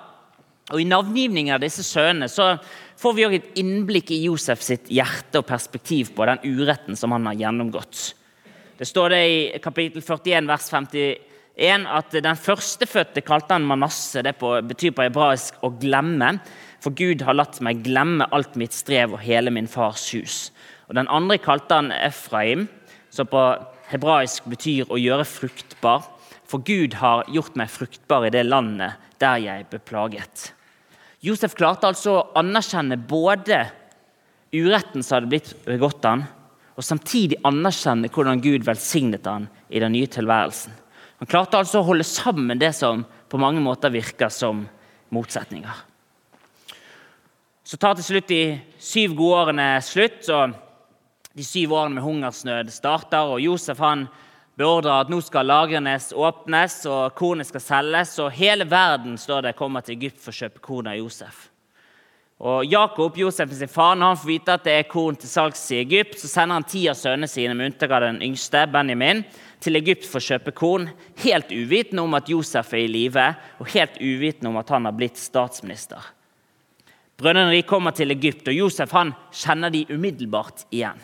og 0.70 0.80
I 0.80 0.84
navngivningen 0.84 1.54
av 1.54 1.60
disse 1.60 1.82
sønnene 1.82 2.28
så 2.28 2.58
får 3.00 3.14
vi 3.16 3.24
også 3.24 3.40
et 3.40 3.58
innblikk 3.58 4.12
i 4.12 4.22
Josef 4.26 4.60
sitt 4.62 4.92
hjerte 4.92 5.40
og 5.40 5.48
perspektiv 5.48 6.12
på 6.14 6.26
den 6.28 6.44
uretten 6.44 6.96
som 6.96 7.12
han 7.12 7.26
har 7.26 7.40
gjennomgått. 7.40 8.14
Det 8.76 8.88
står 8.88 9.08
det 9.10 9.24
i 9.28 9.58
kapittel 9.60 10.02
41, 10.02 10.46
vers 10.48 10.68
51 11.60 11.86
at 11.92 12.14
den 12.24 12.38
førstefødte 12.40 13.20
kalte 13.20 13.52
han 13.52 13.66
Manasse. 13.68 14.22
Det 14.24 14.34
betyr 14.40 14.94
på 14.96 15.04
hebraisk 15.04 15.54
'å 15.60 15.70
glemme'. 15.78 16.40
For 16.80 16.90
Gud 16.90 17.20
har 17.22 17.34
latt 17.34 17.60
meg 17.60 17.82
glemme 17.84 18.26
alt 18.32 18.56
mitt 18.56 18.72
strev 18.72 19.12
og 19.12 19.20
hele 19.20 19.50
min 19.50 19.68
fars 19.68 20.10
hus. 20.14 20.50
Og 20.88 20.94
Den 20.94 21.08
andre 21.08 21.38
kalte 21.38 21.74
han 21.74 21.92
Efraim, 21.92 22.68
som 23.10 23.26
på 23.26 23.66
hebraisk 23.90 24.44
betyr 24.48 24.88
å 24.88 24.96
gjøre 24.96 25.24
fruktbar. 25.24 26.02
For 26.46 26.58
Gud 26.58 26.94
har 26.94 27.24
gjort 27.28 27.56
meg 27.56 27.68
fruktbar 27.68 28.26
i 28.26 28.30
det 28.30 28.46
landet 28.46 28.92
der 29.20 29.36
jeg 29.36 29.68
ble 29.70 29.78
plaget. 29.78 30.52
Josef 31.20 31.54
klarte 31.54 31.86
altså 31.86 32.16
å 32.16 32.28
anerkjenne 32.40 32.96
både 32.96 33.70
uretten 34.52 35.02
som 35.02 35.18
hadde 35.18 35.28
blitt 35.28 35.52
begått 35.66 36.04
han, 36.08 36.24
og 36.76 36.86
samtidig 36.86 37.36
anerkjenne 37.44 38.08
hvordan 38.08 38.40
Gud 38.40 38.64
velsignet 38.64 39.26
han 39.28 39.50
i 39.68 39.82
den 39.82 39.92
nye 39.92 40.08
tilværelsen. 40.08 40.72
Han 41.20 41.28
klarte 41.28 41.58
altså 41.60 41.82
å 41.82 41.88
holde 41.90 42.06
sammen 42.08 42.58
det 42.60 42.72
som 42.72 43.02
på 43.28 43.38
mange 43.40 43.60
måter 43.60 43.92
virker 43.92 44.32
som 44.32 44.62
motsetninger. 45.12 45.82
Så 47.60 47.76
tar 47.76 47.98
til 47.98 48.06
slutt 48.06 48.30
de 48.32 48.42
syv 48.80 49.12
gode 49.18 49.42
årene 49.44 49.66
slutt, 49.84 50.24
og 50.32 50.56
de 51.36 51.44
syv 51.44 51.76
årene 51.76 51.98
med 51.98 52.06
hungersnød 52.06 52.72
starter. 52.72 53.28
og 53.28 53.40
Josef 53.44 53.78
han 53.78 54.08
beordrer 54.56 55.04
at 55.04 55.12
nå 55.12 55.20
skal 55.22 55.46
lagrene 55.46 55.92
åpnes 55.94 56.80
og 56.90 57.14
kornet 57.14 57.46
skal 57.46 57.62
selges. 57.62 58.16
og 58.18 58.32
Hele 58.32 58.64
verden 58.64 59.18
står 59.20 59.42
det, 59.42 59.56
kommer 59.60 59.84
til 59.84 59.98
Egypt 59.98 60.24
for 60.24 60.32
å 60.32 60.40
kjøpe 60.40 60.64
korn 60.64 60.88
av 60.88 60.96
Josef. 60.98 61.50
Og 62.40 62.64
Jakob, 62.64 63.18
Josef 63.20 63.52
sin 63.52 63.68
far, 63.68 63.94
når 63.94 64.14
han 64.14 64.20
får 64.22 64.28
vite 64.30 64.56
at 64.56 64.64
det 64.64 64.72
er 64.72 64.88
korn 64.88 65.16
til 65.20 65.28
salgs 65.28 65.60
i 65.74 65.82
Egypt, 65.82 66.16
så 66.16 66.28
sender 66.28 66.56
han 66.56 66.64
ti 66.64 66.86
av 66.88 66.96
sønnene 66.96 67.28
sine, 67.28 67.52
med 67.52 67.68
unntak 67.68 67.92
av 67.92 68.06
den 68.06 68.22
yngste, 68.24 68.64
Benjamin, 68.72 69.20
til 69.60 69.76
Egypt 69.76 70.06
for 70.08 70.20
å 70.20 70.24
kjøpe 70.24 70.54
korn, 70.56 70.88
helt 71.22 71.52
uvitende 71.52 72.04
om 72.04 72.16
at 72.16 72.30
Josef 72.32 72.72
er 72.74 72.86
i 72.86 72.90
live, 72.90 73.26
og 73.60 73.68
helt 73.74 74.00
uvitende 74.00 74.50
om 74.50 74.58
at 74.60 74.72
han 74.72 74.88
har 74.88 74.96
blitt 74.96 75.20
statsminister. 75.20 76.00
Brødrene 77.20 77.52
de 77.52 77.66
kommer 77.68 77.92
til 77.92 78.12
Egypt, 78.14 78.48
og 78.48 78.56
Josef 78.56 78.92
han 78.96 79.12
kjenner 79.36 79.72
de 79.72 79.84
umiddelbart 79.92 80.64
igjen. 80.72 81.00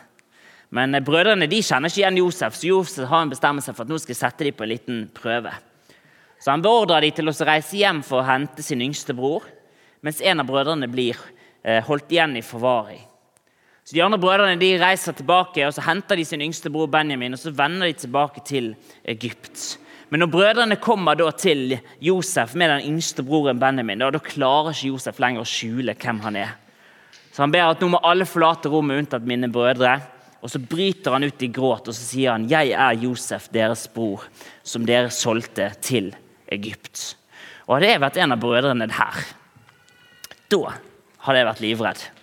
Men 0.72 0.96
brødrene 1.04 1.48
de 1.50 1.60
kjenner 1.62 1.92
ikke 1.92 2.00
igjen 2.00 2.20
Josef, 2.22 2.56
så 2.56 2.70
Josef 2.70 3.10
har 3.10 3.24
en 3.24 3.32
bestemmelse 3.32 3.74
for 3.76 3.84
at 3.84 3.92
nå 3.92 4.00
skal 4.02 4.18
sette 4.18 4.46
dem 4.46 4.56
på 4.56 4.64
en 4.64 4.72
liten 4.72 5.02
prøve. 5.14 5.52
Så 6.40 6.50
Han 6.50 6.64
beordrer 6.64 7.04
dem 7.04 7.14
til 7.16 7.28
å 7.28 7.36
reise 7.48 7.76
hjem 7.76 8.02
for 8.04 8.20
å 8.20 8.28
hente 8.28 8.64
sin 8.64 8.82
yngste 8.84 9.14
bror, 9.16 9.44
mens 10.00 10.20
en 10.20 10.40
av 10.40 10.48
brødrene 10.48 10.88
blir 10.88 11.16
eh, 11.62 11.82
holdt 11.84 12.12
igjen 12.12 12.36
i 12.36 12.44
forvaring. 12.44 13.00
Så 13.86 13.94
De 13.94 14.02
andre 14.02 14.18
brødrene 14.18 14.58
de 14.58 14.72
reiser 14.82 15.14
tilbake 15.14 15.62
og 15.62 15.74
så 15.76 15.84
henter 15.86 16.18
de 16.18 16.24
sin 16.26 16.42
yngste 16.42 16.72
bror 16.74 16.88
Benjamin 16.90 17.36
og 17.36 17.38
så 17.38 17.52
vender 17.54 17.86
de 17.86 17.92
tilbake 18.00 18.42
til 18.42 18.72
Egypt. 19.06 19.76
Men 20.10 20.24
når 20.24 20.30
brødrene 20.32 20.76
kommer 20.82 21.14
til 21.38 21.78
Josef 22.02 22.54
med 22.54 22.70
den 22.70 22.88
yngste 22.90 23.22
broren 23.22 23.60
Benjamin, 23.62 24.02
da, 24.02 24.10
da 24.10 24.18
klarer 24.18 24.74
ikke 24.74 24.90
Josef 24.90 25.20
lenger 25.22 25.44
å 25.44 25.46
skjule 25.46 25.94
hvem 25.94 26.18
han 26.24 26.38
er. 26.42 26.56
Så 27.30 27.44
Han 27.44 27.54
ber 27.54 27.70
at 27.70 27.80
nå 27.80 27.92
må 27.92 28.00
alle 28.02 28.26
forlate 28.26 28.70
rommet 28.72 29.04
unntatt 29.04 29.22
mine 29.22 29.52
brødre. 29.52 30.00
Og 30.42 30.50
Så 30.50 30.58
bryter 30.58 31.14
han 31.14 31.24
ut 31.24 31.42
i 31.42 31.50
gråt 31.50 31.86
og 31.86 31.94
så 31.94 32.02
sier 32.02 32.32
han, 32.32 32.48
'Jeg 32.48 32.74
er 32.74 33.02
Josef, 33.02 33.48
deres 33.52 33.86
bror, 33.86 34.26
som 34.64 34.84
dere 34.86 35.10
solgte 35.10 35.70
til 35.80 36.14
Egypt.' 36.50 37.14
Og 37.68 37.76
Hadde 37.76 37.92
jeg 37.92 38.00
vært 38.00 38.16
en 38.16 38.32
av 38.32 38.38
brødrene 38.38 38.90
her, 38.90 39.14
da 40.50 40.74
hadde 41.18 41.38
jeg 41.38 41.46
vært 41.46 41.60
livredd. 41.60 42.15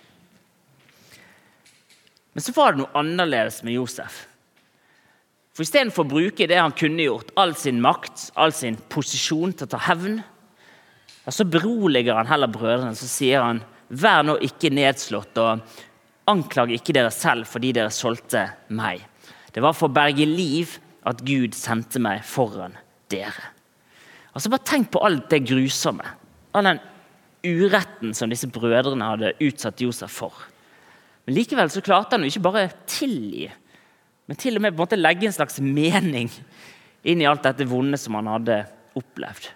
Men 2.34 2.42
så 2.42 2.54
var 2.56 2.74
det 2.74 2.82
noe 2.82 2.98
annerledes 2.98 3.62
med 3.64 3.76
Josef. 3.78 4.24
For 5.54 5.62
Istedenfor 5.62 6.02
å 6.02 6.10
bruke 6.10 6.48
det 6.50 6.58
han 6.58 6.74
kunne 6.74 7.06
gjort, 7.06 7.30
all 7.38 7.54
sin 7.54 7.78
makt, 7.82 8.32
all 8.34 8.52
sin 8.54 8.76
posisjon 8.90 9.54
til 9.54 9.68
å 9.68 9.72
ta 9.76 9.80
hevn, 9.86 10.18
så 11.30 11.46
beroliger 11.46 12.18
han 12.18 12.28
heller 12.28 12.50
brødrene. 12.52 12.96
Så 12.98 13.06
sier 13.08 13.44
han, 13.44 13.62
vær 13.88 14.26
nå 14.26 14.34
ikke 14.44 14.72
nedslått, 14.74 15.38
og 15.38 15.62
anklag 16.30 16.74
ikke 16.74 16.96
dere 16.96 17.12
selv 17.14 17.46
fordi 17.48 17.70
dere 17.76 17.94
solgte 17.94 18.48
meg. 18.74 19.04
Det 19.54 19.62
var 19.62 19.76
for 19.78 19.86
å 19.86 19.94
berge 19.94 20.26
liv 20.26 20.74
at 21.06 21.22
Gud 21.24 21.54
sendte 21.54 22.02
meg 22.02 22.24
foran 22.26 22.74
dere. 23.12 23.52
Altså 24.34 24.50
Bare 24.50 24.66
tenk 24.66 24.90
på 24.90 25.04
alt 25.06 25.28
det 25.30 25.44
grusomme. 25.46 26.06
All 26.58 26.66
den 26.66 26.82
uretten 27.44 28.14
som 28.16 28.32
disse 28.32 28.48
brødrene 28.50 29.06
hadde 29.06 29.36
utsatt 29.44 29.82
Josef 29.84 30.18
for. 30.18 30.34
Men 31.24 31.36
Likevel 31.38 31.70
så 31.72 31.82
klarte 31.84 32.16
han 32.16 32.24
jo 32.26 32.32
ikke 32.32 32.46
bare 32.48 32.70
tilgi 32.86 33.48
men 34.26 34.40
til 34.40 34.56
og 34.56 34.64
med 34.64 34.72
på 34.72 34.78
en 34.78 34.84
måte 34.86 35.00
legge 35.00 35.28
en 35.28 35.36
slags 35.36 35.60
mening 35.60 36.30
inn 37.04 37.20
i 37.20 37.28
alt 37.28 37.44
dette 37.44 37.66
vonde 37.68 37.98
som 38.00 38.16
han 38.16 38.30
hadde 38.32 38.62
opplevd. 38.96 39.50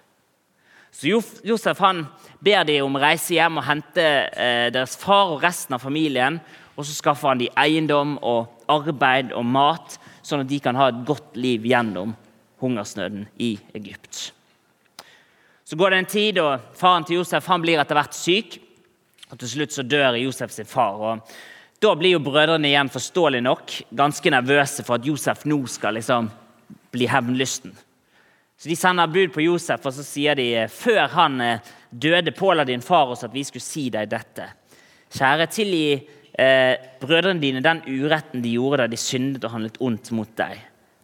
Så 0.92 1.08
Josef 1.46 1.80
han 1.84 2.02
ber 2.44 2.64
de 2.68 2.80
om 2.82 2.96
å 2.96 3.02
reise 3.02 3.36
hjem 3.36 3.60
og 3.60 3.66
hente 3.68 4.04
eh, 4.04 4.68
deres 4.74 4.96
far 5.00 5.34
og 5.34 5.44
resten 5.44 5.76
av 5.76 5.84
familien. 5.84 6.40
Og 6.76 6.86
så 6.86 6.94
skaffer 6.96 7.32
han 7.32 7.40
de 7.40 7.50
eiendom 7.58 8.16
og 8.26 8.64
arbeid 8.70 9.32
og 9.36 9.46
mat, 9.46 9.96
sånn 10.22 10.44
at 10.44 10.50
de 10.50 10.58
kan 10.62 10.76
ha 10.78 10.90
et 10.90 11.04
godt 11.08 11.38
liv 11.38 11.64
gjennom 11.66 12.12
hungersnøden 12.62 13.28
i 13.42 13.54
Egypt. 13.78 14.28
Så 15.64 15.76
går 15.78 15.92
det 15.92 16.00
en 16.00 16.10
tid, 16.12 16.40
og 16.42 16.74
faren 16.76 17.06
til 17.06 17.20
Josef 17.20 17.48
han 17.50 17.62
blir 17.62 17.80
etter 17.80 17.98
hvert 17.98 18.16
syk. 18.16 18.58
og 19.30 19.38
Til 19.40 19.52
slutt 19.54 19.76
så 19.76 19.84
dør 19.84 20.18
Josef 20.18 20.52
sin 20.54 20.68
far. 20.68 20.98
og 20.98 21.38
da 21.78 21.94
blir 21.94 22.16
jo 22.16 22.22
brødrene 22.22 22.72
igjen 22.72 22.90
forståelig 22.90 23.42
nok 23.46 23.74
ganske 23.94 24.30
nervøse 24.34 24.82
for 24.86 24.98
at 24.98 25.06
Josef 25.06 25.44
nå 25.46 25.60
skal 25.70 25.94
liksom 25.98 26.30
bli 26.90 27.06
hevnlysten. 27.06 27.74
Så 28.58 28.68
De 28.68 28.76
sender 28.76 29.06
bud 29.06 29.30
på 29.34 29.44
Josef 29.44 29.86
og 29.86 29.94
så 29.94 30.02
sier 30.02 30.34
de, 30.34 30.66
før 30.66 31.06
han 31.12 31.40
eh, 31.40 31.60
døde, 31.90 32.34
påla 32.34 32.66
din 32.66 32.82
far 32.82 33.12
oss 33.14 33.22
at 33.22 33.34
vi 33.34 33.44
skulle 33.46 33.62
si 33.62 33.86
deg 33.94 34.10
dette. 34.10 34.48
Kjære, 35.14 35.46
tilgi 35.54 35.84
eh, 36.34 36.74
brødrene 36.98 37.38
dine 37.44 37.62
den 37.62 37.84
uretten 37.86 38.42
de 38.42 38.56
gjorde 38.56 38.82
da 38.82 38.90
de 38.90 38.98
syndet 38.98 39.46
og 39.46 39.54
handlet 39.54 39.78
ondt 39.78 40.10
mot 40.18 40.34
deg. 40.40 40.58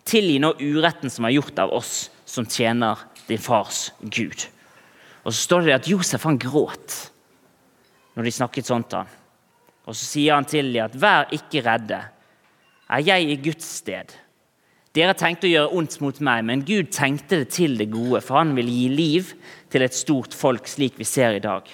Tilgi 0.04 0.40
nå 0.42 0.56
uretten 0.58 1.12
som 1.12 1.28
er 1.28 1.36
gjort 1.36 1.62
av 1.62 1.70
oss 1.78 2.08
som 2.26 2.50
tjener 2.50 3.06
din 3.28 3.38
fars 3.38 3.92
Gud. 4.02 4.48
Og 5.22 5.30
så 5.30 5.38
står 5.38 5.68
det 5.68 5.78
at 5.78 5.88
Josef 5.88 6.26
han 6.26 6.40
gråt 6.42 6.98
når 8.18 8.26
de 8.26 8.34
snakket 8.34 8.66
sånn 8.66 8.82
til 8.88 9.04
han. 9.04 9.20
Og 9.84 9.96
så 9.96 10.04
sier 10.04 10.36
han 10.36 10.48
til 10.48 10.72
dem 10.72 10.86
at 10.86 10.96
vær 10.96 11.32
ikke 11.34 11.62
redde. 11.66 12.00
Er 12.88 13.04
jeg 13.04 13.28
i 13.28 13.40
Guds 13.44 13.66
sted? 13.80 14.12
Dere 14.94 15.16
tenkte 15.18 15.48
å 15.48 15.50
gjøre 15.50 15.74
ondt 15.74 15.96
mot 16.04 16.20
meg, 16.22 16.44
men 16.46 16.62
Gud 16.66 16.92
tenkte 16.94 17.40
det 17.40 17.48
til 17.56 17.74
det 17.80 17.88
gode, 17.90 18.20
for 18.22 18.38
han 18.38 18.52
vil 18.54 18.68
gi 18.70 18.84
liv 18.92 19.32
til 19.72 19.82
et 19.82 19.96
stort 19.96 20.36
folk, 20.36 20.68
slik 20.70 21.00
vi 21.00 21.08
ser 21.08 21.34
i 21.34 21.42
dag. 21.42 21.66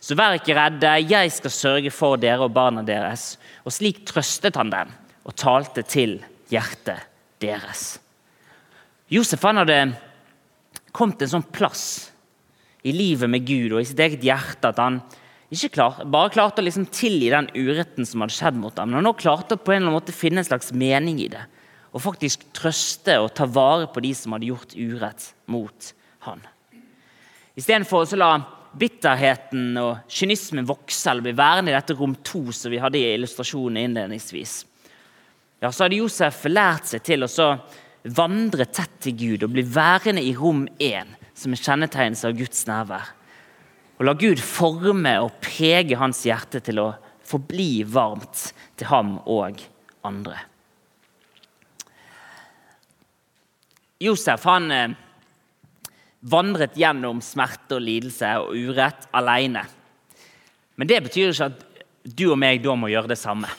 Så 0.00 0.16
vær 0.16 0.38
ikke 0.38 0.56
redde, 0.56 0.94
jeg 1.10 1.34
skal 1.34 1.52
sørge 1.52 1.92
for 1.92 2.16
dere 2.20 2.46
og 2.46 2.54
barna 2.56 2.84
deres. 2.86 3.34
Og 3.66 3.74
slik 3.74 4.04
trøstet 4.08 4.56
han 4.56 4.72
dem 4.72 4.94
og 5.28 5.36
talte 5.36 5.84
til 5.84 6.16
hjertet 6.48 7.04
deres. 7.42 7.98
Josef 9.12 9.44
han 9.44 9.60
hadde 9.60 9.80
kommet 10.94 11.18
til 11.18 11.28
en 11.28 11.34
sånn 11.36 11.50
plass 11.52 11.84
i 12.86 12.94
livet 12.94 13.28
med 13.28 13.44
Gud 13.44 13.74
og 13.74 13.82
i 13.82 13.88
sitt 13.88 14.00
eget 14.00 14.24
hjerte 14.24 14.70
at 14.70 14.80
han 14.80 15.02
ikke 15.54 15.70
klar, 15.78 16.02
bare 16.04 16.32
klarte 16.32 16.60
å 16.60 16.66
liksom 16.66 16.84
tilgi 16.92 17.30
den 17.32 17.48
uretten 17.56 18.04
som 18.04 18.20
hadde 18.20 18.36
skjedd 18.36 18.58
mot 18.60 18.76
ham, 18.76 18.90
men 18.92 19.00
han 19.00 19.16
klarte 19.16 19.56
å 19.56 19.60
på 19.60 19.72
en 19.72 19.78
eller 19.78 19.88
annen 19.88 19.96
måte 19.96 20.12
finne 20.12 20.42
en 20.42 20.48
slags 20.48 20.74
mening 20.76 21.22
i 21.24 21.30
det. 21.32 21.46
Og 21.96 22.04
faktisk 22.04 22.44
trøste 22.56 23.16
og 23.22 23.32
ta 23.36 23.46
vare 23.48 23.88
på 23.88 24.02
de 24.04 24.12
som 24.12 24.36
hadde 24.36 24.50
gjort 24.50 24.76
urett 24.76 25.30
mot 25.48 25.90
han. 26.26 26.44
Istedenfor 27.56 28.04
å 28.04 28.20
la 28.20 28.30
bitterheten 28.78 29.72
og 29.80 30.04
kynismen 30.12 30.68
vokse 30.68 31.08
eller 31.10 31.24
bli 31.24 31.36
værende 31.38 31.72
i 31.72 31.78
dette 31.78 31.96
rom 31.96 32.12
to 32.20 32.44
som 32.52 32.70
vi 32.70 32.82
hadde 32.82 33.00
i 33.00 33.14
illustrasjonen 33.16 33.80
innledningsvis, 33.86 34.60
ja, 35.58 35.72
så 35.72 35.86
hadde 35.86 35.98
Josef 35.98 36.44
lært 36.46 36.92
seg 36.92 37.02
til 37.08 37.24
å 37.24 37.48
vandre 38.14 38.68
tett 38.70 39.00
til 39.02 39.16
Gud 39.18 39.46
og 39.48 39.56
bli 39.56 39.64
værende 39.64 40.22
i 40.22 40.36
rom 40.36 40.66
én, 40.76 41.16
som 41.34 41.56
er 41.56 41.64
kjennetegnelse 41.64 42.28
av 42.28 42.36
Guds 42.36 42.66
nærvær. 42.68 43.14
Og 43.98 44.06
la 44.06 44.14
Gud 44.14 44.38
forme 44.38 45.16
og 45.24 45.40
prege 45.42 45.98
hans 45.98 46.22
hjerte 46.26 46.62
til 46.62 46.78
å 46.82 46.92
forbli 47.26 47.82
varmt 47.82 48.52
til 48.78 48.88
ham 48.92 49.16
og 49.26 49.58
andre. 50.06 50.38
Josef 53.98 54.44
han 54.46 54.70
eh, 54.70 54.94
vandret 56.30 56.78
gjennom 56.78 57.18
smerte 57.24 57.80
og 57.80 57.82
lidelse 57.82 58.30
og 58.44 58.54
urett 58.54 59.08
alene. 59.18 59.64
Men 60.78 60.90
det 60.90 61.00
betyr 61.08 61.32
ikke 61.32 61.48
at 61.50 61.64
du 62.06 62.28
og 62.30 62.38
meg 62.38 62.62
da 62.62 62.76
må 62.78 62.90
gjøre 62.92 63.10
det 63.10 63.18
samme. 63.18 63.50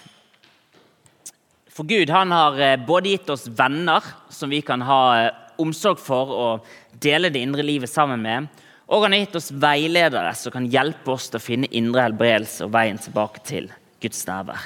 For 1.67 1.87
Gud 1.87 2.11
han 2.15 2.31
har 2.31 2.57
eh, 2.63 2.79
både 2.79 3.11
gitt 3.11 3.29
oss 3.35 3.49
venner 3.51 4.07
som 4.31 4.51
vi 4.51 4.63
kan 4.63 4.87
ha 4.87 5.01
eh, 5.19 5.29
omsorg 5.59 5.99
for 5.99 6.31
og 6.31 6.71
dele 7.03 7.31
det 7.31 7.43
indre 7.43 7.67
livet 7.67 7.91
sammen 7.91 8.23
med, 8.23 8.47
og 8.89 9.05
han 9.05 9.13
har 9.13 9.21
gitt 9.21 9.37
oss 9.37 9.51
veiledere 9.53 10.33
som 10.35 10.53
kan 10.53 10.67
hjelpe 10.69 11.13
oss 11.13 11.29
til 11.29 11.37
å 11.37 11.45
finne 11.45 11.69
indre 11.77 12.07
helbredelse 12.07 12.65
og 12.65 12.73
veien 12.73 12.97
tilbake 12.97 13.43
til 13.45 13.69
Guds 14.01 14.23
nærvær. 14.25 14.63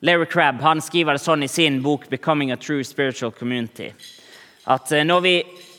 Larry 0.00 0.24
Crabb 0.32 0.62
han 0.64 0.80
skriver 0.80 1.18
det 1.18 1.20
sånn 1.20 1.44
i 1.44 1.50
sin 1.52 1.82
bok 1.84 2.08
'Becoming 2.08 2.52
a 2.52 2.56
True 2.56 2.84
Spiritual 2.84 3.32
Community' 3.36 3.92
at 4.64 4.92
eh, 4.92 5.04
når 5.04 5.20
vi 5.20 5.34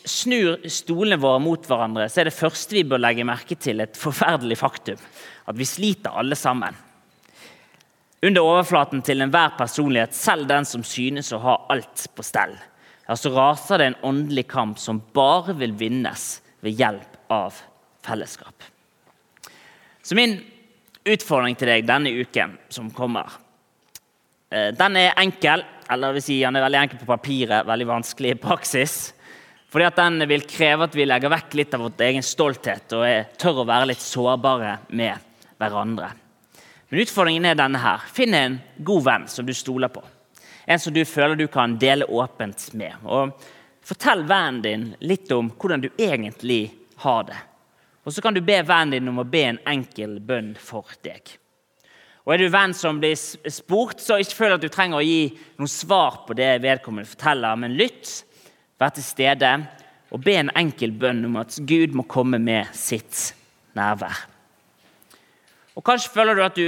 snur 0.06 0.62
stolene 0.70 1.18
våre 1.22 1.40
mot 1.42 1.66
hverandre, 1.66 2.08
så 2.10 2.22
er 2.22 2.30
det 2.30 2.38
første 2.38 2.76
vi 2.76 2.86
bør 2.88 3.02
legge 3.02 3.26
merke 3.26 3.56
til, 3.56 3.82
et 3.82 3.98
forferdelig 3.98 4.58
faktum. 4.58 4.98
At 5.46 5.58
vi 5.58 5.66
sliter 5.66 6.18
alle 6.18 6.36
sammen. 6.36 6.76
Under 8.22 8.46
overflaten 8.46 9.02
til 9.02 9.22
enhver 9.22 9.56
personlighet, 9.58 10.14
selv 10.14 10.50
den 10.50 10.66
som 10.66 10.84
synes 10.86 11.32
å 11.34 11.42
ha 11.42 11.58
alt 11.74 12.08
på 12.16 12.26
stell, 12.26 12.54
ja, 13.08 13.18
så 13.18 13.32
raser 13.34 13.82
det 13.82 13.88
en 13.90 14.02
åndelig 14.12 14.48
kamp 14.52 14.80
som 14.80 15.02
bare 15.14 15.56
vil 15.58 15.74
vinnes 15.78 16.42
ved 16.62 16.78
hjelp 16.78 17.18
av 17.32 17.58
fellesskap. 18.06 18.64
Så 20.02 20.18
min 20.18 20.40
utfordring 21.06 21.58
til 21.58 21.70
deg 21.72 21.88
denne 21.88 22.14
uken 22.14 22.58
som 22.70 22.90
kommer, 22.94 23.30
eh, 24.52 24.72
den 24.72 24.98
er 24.98 25.18
enkel. 25.18 25.64
Eller 25.92 26.14
vil 26.14 26.24
si, 26.24 26.40
den 26.40 26.56
er 26.56 26.64
veldig 26.64 26.80
enkel 26.80 27.00
på 27.00 27.10
papiret, 27.10 27.68
veldig 27.68 27.88
vanskelig 27.88 28.32
i 28.32 28.40
praksis. 28.40 29.14
Fordi 29.72 29.86
at 29.86 29.96
Den 29.96 30.28
vil 30.28 30.42
kreve 30.42 30.84
at 30.84 30.96
vi 30.96 31.06
legger 31.06 31.32
vekk 31.32 31.54
litt 31.54 31.74
av 31.74 31.80
vår 31.86 32.04
egen 32.10 32.24
stolthet 32.24 32.92
og 32.92 33.38
tør 33.40 33.62
å 33.64 33.68
være 33.68 33.88
litt 33.88 34.04
sårbare 34.04 34.80
med 34.90 35.16
hverandre. 35.58 36.12
Men 36.90 37.00
utfordringen 37.06 37.46
er 37.46 37.56
denne 37.56 37.80
her. 37.80 38.04
Finn 38.12 38.34
en 38.36 38.60
god 38.84 39.04
venn 39.04 39.28
som 39.32 39.46
du 39.46 39.54
stoler 39.56 39.88
på. 39.88 40.04
En 40.68 40.80
som 40.80 40.94
du 40.94 41.06
føler 41.08 41.36
du 41.40 41.48
kan 41.48 41.78
dele 41.80 42.06
åpent 42.06 42.74
med. 42.74 42.94
Og 43.06 43.32
Fortell 43.92 44.24
vennen 44.24 44.62
din 44.64 44.84
litt 45.04 45.32
om 45.36 45.50
hvordan 45.60 45.82
du 45.84 45.90
egentlig 46.00 46.70
har 47.04 47.26
det. 47.28 47.40
Og 48.08 48.14
så 48.16 48.22
kan 48.24 48.34
du 48.34 48.40
be 48.40 48.62
vennen 48.64 48.96
din 48.96 49.12
om 49.12 49.20
å 49.20 49.28
be 49.28 49.42
en 49.50 49.60
enkel 49.68 50.14
bønn 50.24 50.54
for 50.56 50.88
deg. 51.04 51.34
Og 52.24 52.32
Er 52.34 52.40
du 52.40 52.54
venn 52.54 52.72
som 52.78 53.02
blir 53.02 53.18
spurt, 53.18 54.00
så 54.00 54.22
ikke 54.22 54.38
føl 54.38 54.56
at 54.56 54.64
du 54.64 54.70
trenger 54.72 55.02
å 55.02 55.04
gi 55.04 55.34
noe 55.60 55.68
svar 55.68 56.22
på 56.24 56.38
det 56.38 56.54
vedkommende 56.64 57.10
forteller, 57.10 57.60
men 57.60 57.76
lytt, 57.76 58.22
vær 58.80 58.94
til 58.96 59.04
stede 59.04 59.52
og 60.12 60.24
be 60.24 60.38
en 60.40 60.54
enkel 60.56 60.96
bønn 60.96 61.26
om 61.28 61.36
at 61.42 61.60
Gud 61.68 61.92
må 61.98 62.08
komme 62.08 62.40
med 62.40 62.72
sitt 62.78 63.34
nærvær. 63.76 64.24
Og 65.76 65.84
Kanskje 65.84 66.16
føler 66.16 66.40
du 66.40 66.46
at 66.46 66.56
du 66.56 66.68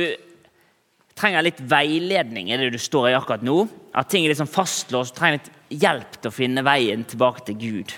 trenger 1.15 1.45
litt 1.45 1.63
veiledning 1.71 2.51
i 2.51 2.59
det 2.59 2.73
du 2.73 2.81
står 2.81 3.13
i 3.13 3.17
akkurat 3.17 3.43
nå. 3.45 3.61
At 3.95 4.11
ting 4.11 4.25
er 4.25 4.33
litt 4.33 4.41
sånn 4.41 4.49
fastlåst, 4.49 5.15
trenger 5.15 5.39
litt 5.39 5.51
hjelp 5.81 6.19
til 6.19 6.29
å 6.29 6.35
finne 6.35 6.63
veien 6.65 7.05
tilbake 7.07 7.45
til 7.47 7.57
Gud 7.61 7.95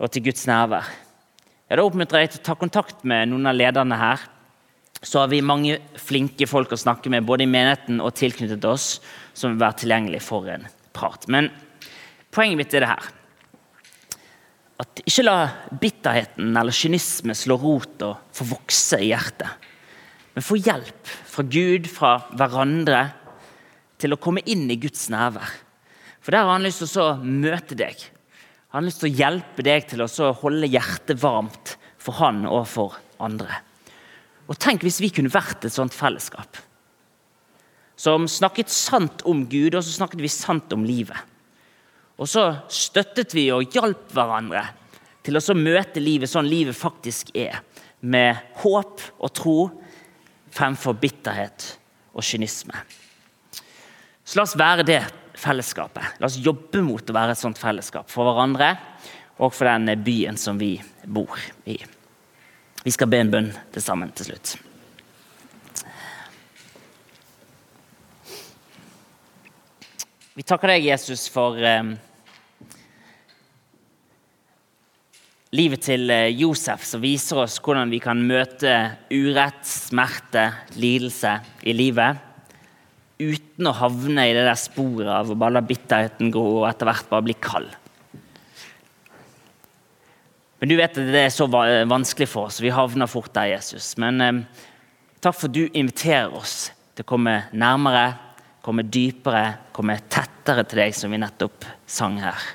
og 0.00 0.10
til 0.12 0.24
Guds 0.28 0.46
nærvær. 0.48 0.88
Ja, 1.70 1.78
da 1.78 1.84
oppmuntrer 1.86 2.24
jeg 2.24 2.32
til 2.32 2.40
å 2.42 2.46
ta 2.48 2.56
kontakt 2.58 3.04
med 3.06 3.30
noen 3.30 3.46
av 3.46 3.54
lederne 3.54 3.98
her. 4.00 4.22
Så 5.00 5.20
har 5.22 5.30
vi 5.32 5.38
mange 5.44 5.78
flinke 6.00 6.48
folk 6.50 6.72
å 6.74 6.80
snakke 6.80 7.12
med 7.12 7.24
både 7.28 7.46
i 7.46 7.50
menigheten 7.50 8.02
og 8.04 8.16
tilknyttet 8.18 8.66
oss, 8.68 8.98
som 9.32 9.52
vil 9.52 9.62
være 9.62 9.84
tilgjengelig 9.84 10.20
for 10.24 10.48
en 10.50 10.66
prat. 10.96 11.28
Men 11.30 11.48
poenget 12.34 12.60
mitt 12.60 12.74
er 12.74 12.84
det 12.84 12.90
her. 12.90 13.08
At 14.80 15.02
ikke 15.04 15.24
la 15.26 15.38
bitterheten 15.80 16.56
eller 16.56 16.74
kynisme 16.74 17.36
slå 17.36 17.60
rot 17.60 18.04
og 18.08 18.34
få 18.36 18.48
vokse 18.50 19.00
i 19.00 19.12
hjertet. 19.12 19.68
Men 20.34 20.46
få 20.46 20.58
hjelp 20.60 21.14
fra 21.28 21.44
Gud, 21.44 21.88
fra 21.90 22.14
hverandre, 22.32 23.06
til 24.00 24.16
å 24.16 24.20
komme 24.20 24.42
inn 24.48 24.66
i 24.72 24.78
Guds 24.80 25.10
nærvær. 25.12 25.52
For 26.20 26.34
der 26.34 26.44
har 26.44 26.54
han 26.54 26.64
lyst 26.64 26.84
til 26.84 27.02
å 27.02 27.18
møte 27.22 27.76
deg. 27.78 28.00
Han 28.70 28.82
har 28.82 28.86
lyst 28.86 29.02
til 29.02 29.10
å 29.10 29.18
hjelpe 29.18 29.64
deg 29.66 29.86
til 29.90 30.04
å 30.04 30.32
holde 30.42 30.68
hjertet 30.70 31.20
varmt 31.22 31.74
for 32.00 32.20
han 32.20 32.44
og 32.48 32.66
for 32.70 32.98
andre. 33.22 33.62
Og 34.50 34.58
Tenk 34.58 34.84
hvis 34.84 35.00
vi 35.02 35.12
kunne 35.14 35.32
vært 35.32 35.64
et 35.66 35.74
sånt 35.74 35.94
fellesskap. 35.94 36.58
Som 38.00 38.26
snakket 38.30 38.72
sant 38.72 39.24
om 39.28 39.44
Gud, 39.50 39.74
og 39.74 39.84
så 39.84 39.92
snakket 39.92 40.22
vi 40.22 40.30
sant 40.32 40.72
om 40.72 40.86
livet. 40.86 41.18
Og 42.20 42.28
så 42.28 42.46
støttet 42.72 43.34
vi 43.36 43.46
og 43.54 43.72
hjalp 43.72 44.10
hverandre 44.12 44.64
til 45.24 45.36
å 45.36 45.56
møte 45.56 46.02
livet 46.02 46.30
sånn 46.32 46.48
livet 46.48 46.76
faktisk 46.76 47.32
er. 47.36 47.60
Med 48.00 48.38
håp 48.62 49.02
og 49.20 49.32
tro 49.36 49.58
fremfor 50.54 50.96
bitterhet 51.00 51.66
og 52.14 52.24
kynisme. 52.24 52.76
Så 54.24 54.38
la 54.38 54.46
oss 54.46 54.56
være 54.58 54.86
det 54.86 55.02
fellesskapet. 55.40 56.18
La 56.20 56.28
oss 56.28 56.38
jobbe 56.40 56.82
mot 56.84 57.10
å 57.10 57.16
være 57.16 57.34
et 57.34 57.40
sånt 57.40 57.60
fellesskap 57.60 58.10
for 58.12 58.28
hverandre 58.28 58.74
og 59.40 59.54
for 59.56 59.68
den 59.68 60.04
byen 60.04 60.36
som 60.40 60.60
vi 60.60 60.74
bor 61.04 61.40
i. 61.64 61.78
Vi 62.84 62.92
skal 62.92 63.08
be 63.12 63.20
en 63.20 63.32
bønn 63.32 63.50
til 63.72 63.84
sammen 63.84 64.12
til 64.16 64.30
slutt. 64.30 64.54
Vi 70.36 70.44
takker 70.46 70.72
deg, 70.72 70.86
Jesus, 70.86 71.26
for 71.28 71.58
eh, 71.60 71.90
livet 75.52 75.84
til 75.84 76.08
eh, 76.14 76.30
Josef, 76.32 76.86
som 76.88 77.02
viser 77.02 77.42
oss 77.42 77.58
hvordan 77.60 77.92
vi 77.92 78.00
kan 78.00 78.22
møte 78.24 78.72
urett, 79.12 79.60
smerte, 79.68 80.46
lidelse 80.80 81.34
i 81.68 81.76
livet 81.76 82.29
uten 83.20 83.68
å 83.68 83.76
havne 83.76 84.24
i 84.28 84.34
det 84.34 84.46
der 84.46 84.58
sporet 84.58 85.10
av 85.12 85.30
å 85.30 85.36
bare 85.38 85.58
la 85.58 85.64
bitterheten 85.64 86.32
gro 86.32 86.62
og 86.62 86.66
etter 86.70 86.88
hvert 86.88 87.10
bare 87.10 87.26
bli 87.28 87.36
kald. 87.40 87.70
Men 90.60 90.68
du 90.68 90.76
vet 90.76 90.92
at 90.92 91.12
det 91.12 91.22
er 91.24 91.32
så 91.32 91.46
vanskelig 91.48 92.28
for 92.28 92.50
oss. 92.50 92.60
Vi 92.60 92.72
havner 92.72 93.08
fort 93.08 93.32
der, 93.32 93.54
Jesus. 93.54 93.94
Men 94.00 94.20
eh, 94.20 94.42
takk 95.24 95.38
for 95.38 95.48
at 95.48 95.56
du 95.56 95.62
inviterer 95.72 96.34
oss 96.36 96.68
til 96.92 97.06
å 97.06 97.08
komme 97.08 97.36
nærmere, 97.56 98.10
komme 98.60 98.84
dypere, 98.84 99.70
komme 99.72 99.96
tettere 100.12 100.66
til 100.68 100.82
deg, 100.82 100.96
som 100.96 101.12
vi 101.12 101.20
nettopp 101.22 101.64
sang 101.88 102.18
her. 102.20 102.48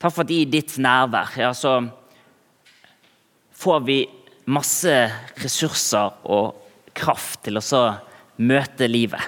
Takk 0.00 0.14
for 0.16 0.24
at 0.24 0.32
i 0.34 0.42
ditt 0.48 0.74
nærvær 0.80 1.38
ja, 1.38 1.52
så 1.54 1.76
får 3.60 3.82
vi 3.84 4.00
masse 4.50 4.94
ressurser 5.38 6.18
og 6.24 6.69
kraft 7.00 7.44
til 7.46 7.60
å 7.60 7.84
møte 8.40 8.88
livet. 8.88 9.22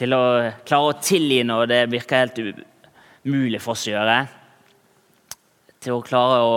Til 0.00 0.16
å 0.16 0.22
klare 0.64 0.92
å 0.92 1.00
tilgi 1.00 1.42
når 1.44 1.66
det 1.68 1.80
virker 1.92 2.22
helt 2.24 2.38
umulig 3.24 3.60
for 3.60 3.74
oss 3.74 3.88
å 3.88 3.94
gjøre. 3.94 4.20
Til 5.80 5.96
å 5.96 6.04
klare 6.04 6.38
å 6.44 6.54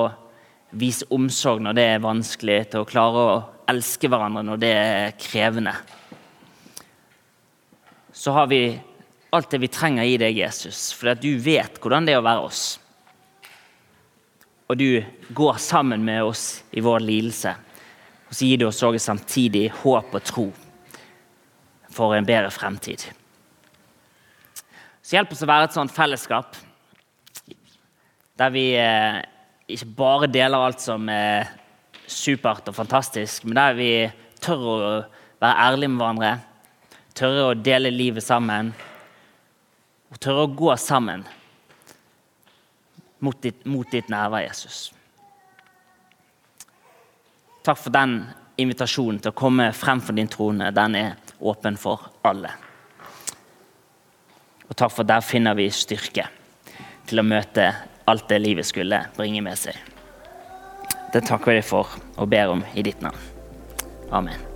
vise 0.80 1.08
omsorg 1.14 1.64
når 1.64 1.76
det 1.78 1.90
er 1.96 2.06
vanskelig. 2.06 2.62
Til 2.72 2.84
å 2.84 2.88
klare 2.88 3.26
å 3.26 3.36
elske 3.72 4.10
hverandre 4.12 4.46
når 4.48 4.64
det 4.64 4.72
er 4.78 5.14
krevende. 5.20 5.76
Så 8.14 8.32
har 8.36 8.48
vi 8.52 8.64
alt 9.34 9.50
det 9.50 9.64
vi 9.64 9.72
trenger 9.74 10.06
i 10.06 10.18
deg, 10.22 10.38
Jesus, 10.38 10.92
fordi 10.94 11.12
at 11.16 11.24
du 11.24 11.32
vet 11.42 11.80
hvordan 11.82 12.06
det 12.06 12.14
er 12.14 12.22
å 12.22 12.26
være 12.26 12.46
oss. 12.46 12.64
Og 14.70 14.78
du 14.80 15.02
går 15.34 15.58
sammen 15.60 16.06
med 16.06 16.24
oss 16.24 16.62
i 16.72 16.84
vår 16.86 17.02
lidelse. 17.04 17.56
Og 18.34 18.38
så 18.40 18.48
gir 18.50 18.58
det 18.58 18.66
oss 18.66 18.80
også 18.82 18.98
samtidig 18.98 19.68
håp 19.84 20.16
og 20.18 20.24
tro 20.26 20.48
for 21.94 22.16
en 22.18 22.26
bedre 22.26 22.50
fremtid. 22.50 23.04
Så 25.06 25.14
hjelp 25.14 25.36
oss 25.36 25.44
å 25.46 25.50
være 25.52 25.68
et 25.68 25.76
sånt 25.76 25.94
fellesskap 25.94 26.58
der 28.42 28.50
vi 28.50 28.64
eh, 28.74 29.20
ikke 29.70 29.92
bare 30.00 30.32
deler 30.34 30.66
alt 30.66 30.82
som 30.82 31.06
er 31.14 31.52
supert 32.10 32.66
og 32.72 32.74
fantastisk, 32.74 33.46
men 33.46 33.60
der 33.60 33.78
vi 33.78 33.92
tør 34.42 34.66
å 34.66 34.80
være 35.38 35.68
ærlige 35.68 35.94
med 35.94 36.02
hverandre, 36.02 36.34
tørre 37.14 37.46
å 37.52 37.54
dele 37.54 37.94
livet 37.94 38.26
sammen 38.26 38.74
og 40.10 40.18
tørre 40.18 40.48
å 40.48 40.56
gå 40.58 40.74
sammen 40.82 41.22
mot 43.22 43.38
ditt, 43.46 43.62
mot 43.70 43.94
ditt 43.94 44.10
nærvær, 44.10 44.48
Jesus. 44.48 44.88
Takk 47.64 47.80
for 47.80 47.96
den 47.96 48.18
invitasjonen 48.60 49.22
til 49.24 49.32
å 49.32 49.38
komme 49.40 49.70
frem 49.76 50.02
for 50.04 50.16
din 50.18 50.28
trone. 50.28 50.68
Den 50.76 50.98
er 51.00 51.16
åpen 51.40 51.80
for 51.80 52.10
alle. 52.28 52.52
Og 54.68 54.76
takk 54.76 54.92
for 54.92 55.08
der 55.08 55.24
finner 55.24 55.56
vi 55.56 55.70
styrke 55.72 56.28
til 57.08 57.24
å 57.24 57.28
møte 57.28 57.72
alt 58.10 58.28
det 58.28 58.42
livet 58.44 58.68
skulle 58.68 59.06
bringe 59.16 59.44
med 59.46 59.60
seg. 59.60 59.78
Det 61.14 61.24
takker 61.24 61.54
vi 61.54 61.60
deg 61.62 61.68
for 61.68 62.00
og 62.18 62.32
ber 62.32 62.56
om 62.56 62.66
i 62.76 62.84
ditt 62.84 63.04
navn. 63.06 63.30
Amen. 64.12 64.53